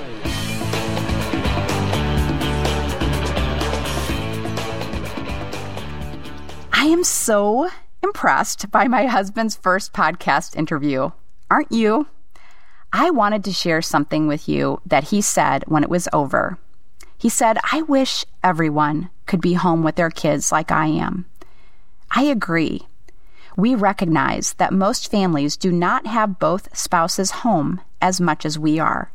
I 6.83 6.87
am 6.87 7.05
so 7.05 7.69
impressed 8.03 8.69
by 8.69 8.89
my 8.89 9.05
husband's 9.05 9.55
first 9.55 9.93
podcast 9.93 10.57
interview. 10.57 11.11
Aren't 11.49 11.71
you? 11.71 12.07
I 12.91 13.09
wanted 13.09 13.45
to 13.45 13.53
share 13.53 13.81
something 13.81 14.27
with 14.27 14.49
you 14.49 14.81
that 14.85 15.05
he 15.05 15.21
said 15.21 15.63
when 15.67 15.83
it 15.83 15.89
was 15.89 16.09
over. 16.11 16.57
He 17.17 17.29
said, 17.29 17.57
I 17.71 17.83
wish 17.83 18.25
everyone 18.43 19.11
could 19.27 19.39
be 19.39 19.53
home 19.53 19.81
with 19.81 19.95
their 19.95 20.09
kids 20.09 20.51
like 20.51 20.73
I 20.73 20.87
am. 20.87 21.25
I 22.11 22.23
agree. 22.23 22.81
We 23.55 23.75
recognize 23.75 24.51
that 24.55 24.73
most 24.73 25.09
families 25.09 25.55
do 25.55 25.71
not 25.71 26.05
have 26.05 26.37
both 26.37 26.77
spouses 26.77 27.31
home 27.31 27.79
as 28.01 28.19
much 28.19 28.45
as 28.45 28.59
we 28.59 28.77
are. 28.77 29.09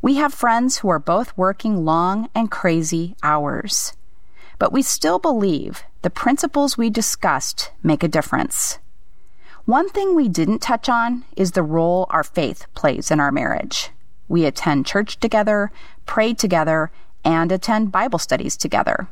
We 0.00 0.14
have 0.14 0.32
friends 0.32 0.76
who 0.78 0.90
are 0.90 1.00
both 1.00 1.36
working 1.36 1.84
long 1.84 2.28
and 2.36 2.52
crazy 2.52 3.16
hours. 3.20 3.94
But 4.58 4.72
we 4.72 4.82
still 4.82 5.18
believe 5.18 5.82
the 6.02 6.10
principles 6.10 6.78
we 6.78 6.90
discussed 6.90 7.70
make 7.82 8.02
a 8.02 8.08
difference. 8.08 8.78
One 9.64 9.88
thing 9.88 10.14
we 10.14 10.28
didn't 10.28 10.58
touch 10.58 10.88
on 10.88 11.24
is 11.36 11.52
the 11.52 11.62
role 11.62 12.06
our 12.10 12.22
faith 12.22 12.66
plays 12.74 13.10
in 13.10 13.18
our 13.18 13.32
marriage. 13.32 13.90
We 14.28 14.44
attend 14.44 14.86
church 14.86 15.18
together, 15.18 15.72
pray 16.06 16.34
together, 16.34 16.90
and 17.24 17.50
attend 17.50 17.90
Bible 17.92 18.18
studies 18.18 18.56
together. 18.56 19.08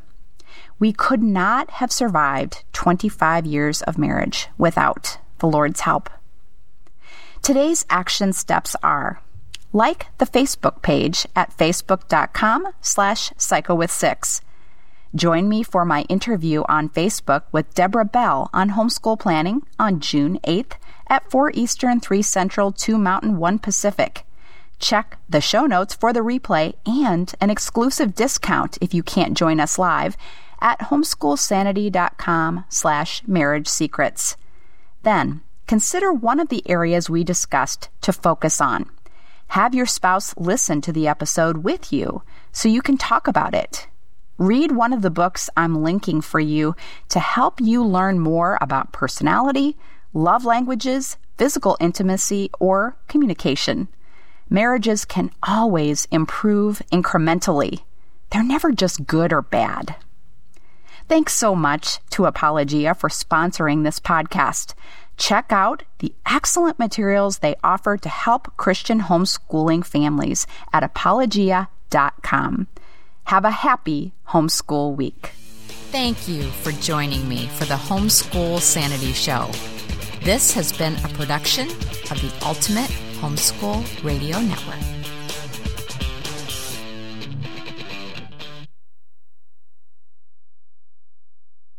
We 0.79 0.93
could 0.93 1.23
not 1.23 1.71
have 1.71 1.91
survived 1.91 2.63
25 2.73 3.45
years 3.45 3.81
of 3.81 3.97
marriage 3.97 4.47
without 4.57 5.17
the 5.39 5.47
Lord's 5.47 5.81
help. 5.81 6.09
Today's 7.41 7.85
action 7.89 8.31
steps 8.31 8.75
are 8.83 9.21
like 9.73 10.05
the 10.19 10.25
Facebook 10.25 10.81
page 10.81 11.25
at 11.35 11.57
facebook.com 11.57 12.67
slash 12.79 13.31
psychowith6. 13.31 14.41
Join 15.15 15.47
me 15.47 15.61
for 15.61 15.85
my 15.85 16.01
interview 16.09 16.63
on 16.67 16.89
Facebook 16.89 17.43
with 17.51 17.75
Debra 17.75 18.05
Bell 18.05 18.49
on 18.51 18.71
homeschool 18.71 19.19
planning 19.19 19.61
on 19.77 19.99
June 19.99 20.39
8th 20.43 20.73
at 21.07 21.29
4 21.29 21.51
Eastern, 21.53 21.99
3 21.99 22.23
Central, 22.23 22.71
2 22.71 22.97
Mountain, 22.97 23.37
1 23.37 23.59
Pacific. 23.59 24.25
Check 24.79 25.19
the 25.29 25.39
show 25.39 25.67
notes 25.67 25.93
for 25.93 26.13
the 26.13 26.21
replay 26.21 26.73
and 26.87 27.31
an 27.39 27.51
exclusive 27.51 28.15
discount 28.15 28.79
if 28.81 28.95
you 28.95 29.03
can't 29.03 29.37
join 29.37 29.59
us 29.59 29.77
live 29.77 30.17
at 30.59 30.79
homeschoolsanity.com 30.79 32.65
slash 32.69 33.21
marriage 33.27 33.67
secrets. 33.67 34.35
Then, 35.03 35.41
consider 35.67 36.11
one 36.11 36.39
of 36.39 36.49
the 36.49 36.67
areas 36.67 37.07
we 37.07 37.23
discussed 37.23 37.89
to 38.01 38.13
focus 38.13 38.59
on. 38.59 38.89
Have 39.49 39.75
your 39.75 39.85
spouse 39.85 40.35
listen 40.37 40.81
to 40.81 40.91
the 40.91 41.07
episode 41.07 41.57
with 41.57 41.93
you 41.93 42.23
so 42.51 42.67
you 42.67 42.81
can 42.81 42.97
talk 42.97 43.27
about 43.27 43.53
it. 43.53 43.87
Read 44.37 44.71
one 44.71 44.93
of 44.93 45.01
the 45.01 45.09
books 45.09 45.49
I'm 45.55 45.83
linking 45.83 46.21
for 46.21 46.39
you 46.39 46.75
to 47.09 47.19
help 47.19 47.61
you 47.61 47.83
learn 47.83 48.19
more 48.19 48.57
about 48.61 48.91
personality, 48.91 49.77
love 50.13 50.45
languages, 50.45 51.17
physical 51.37 51.77
intimacy, 51.79 52.49
or 52.59 52.97
communication 53.07 53.87
marriages 54.53 55.03
can 55.03 55.31
always 55.41 56.07
improve 56.11 56.81
incrementally. 56.91 57.79
They're 58.29 58.43
never 58.43 58.71
just 58.71 59.07
good 59.07 59.33
or 59.33 59.41
bad. 59.41 59.95
Thanks 61.09 61.33
so 61.33 61.55
much 61.55 61.99
to 62.11 62.25
Apologia 62.25 62.93
for 62.93 63.09
sponsoring 63.09 63.83
this 63.83 63.99
podcast. 63.99 64.73
Check 65.17 65.51
out 65.51 65.83
the 65.99 66.13
excellent 66.25 66.79
materials 66.79 67.39
they 67.39 67.55
offer 67.63 67.97
to 67.97 68.09
help 68.09 68.55
Christian 68.55 69.01
homeschooling 69.01 69.85
families 69.85 70.47
at 70.71 70.83
apologia.com. 70.83 72.67
Have 73.25 73.45
a 73.45 73.51
happy 73.51 74.13
homeschool 74.27 74.95
week. 74.95 75.31
Thank 75.91 76.27
you 76.27 76.43
for 76.43 76.71
joining 76.71 77.27
me 77.27 77.47
for 77.47 77.65
the 77.65 77.75
Homeschool 77.75 78.59
Sanity 78.59 79.13
Show. 79.13 79.49
This 80.23 80.51
has 80.53 80.71
been 80.73 80.95
a 81.03 81.07
production 81.09 81.69
of 81.69 82.21
the 82.21 82.31
Ultimate 82.45 82.89
Homeschool 83.21 84.03
Radio 84.03 84.39
Network. 84.39 84.92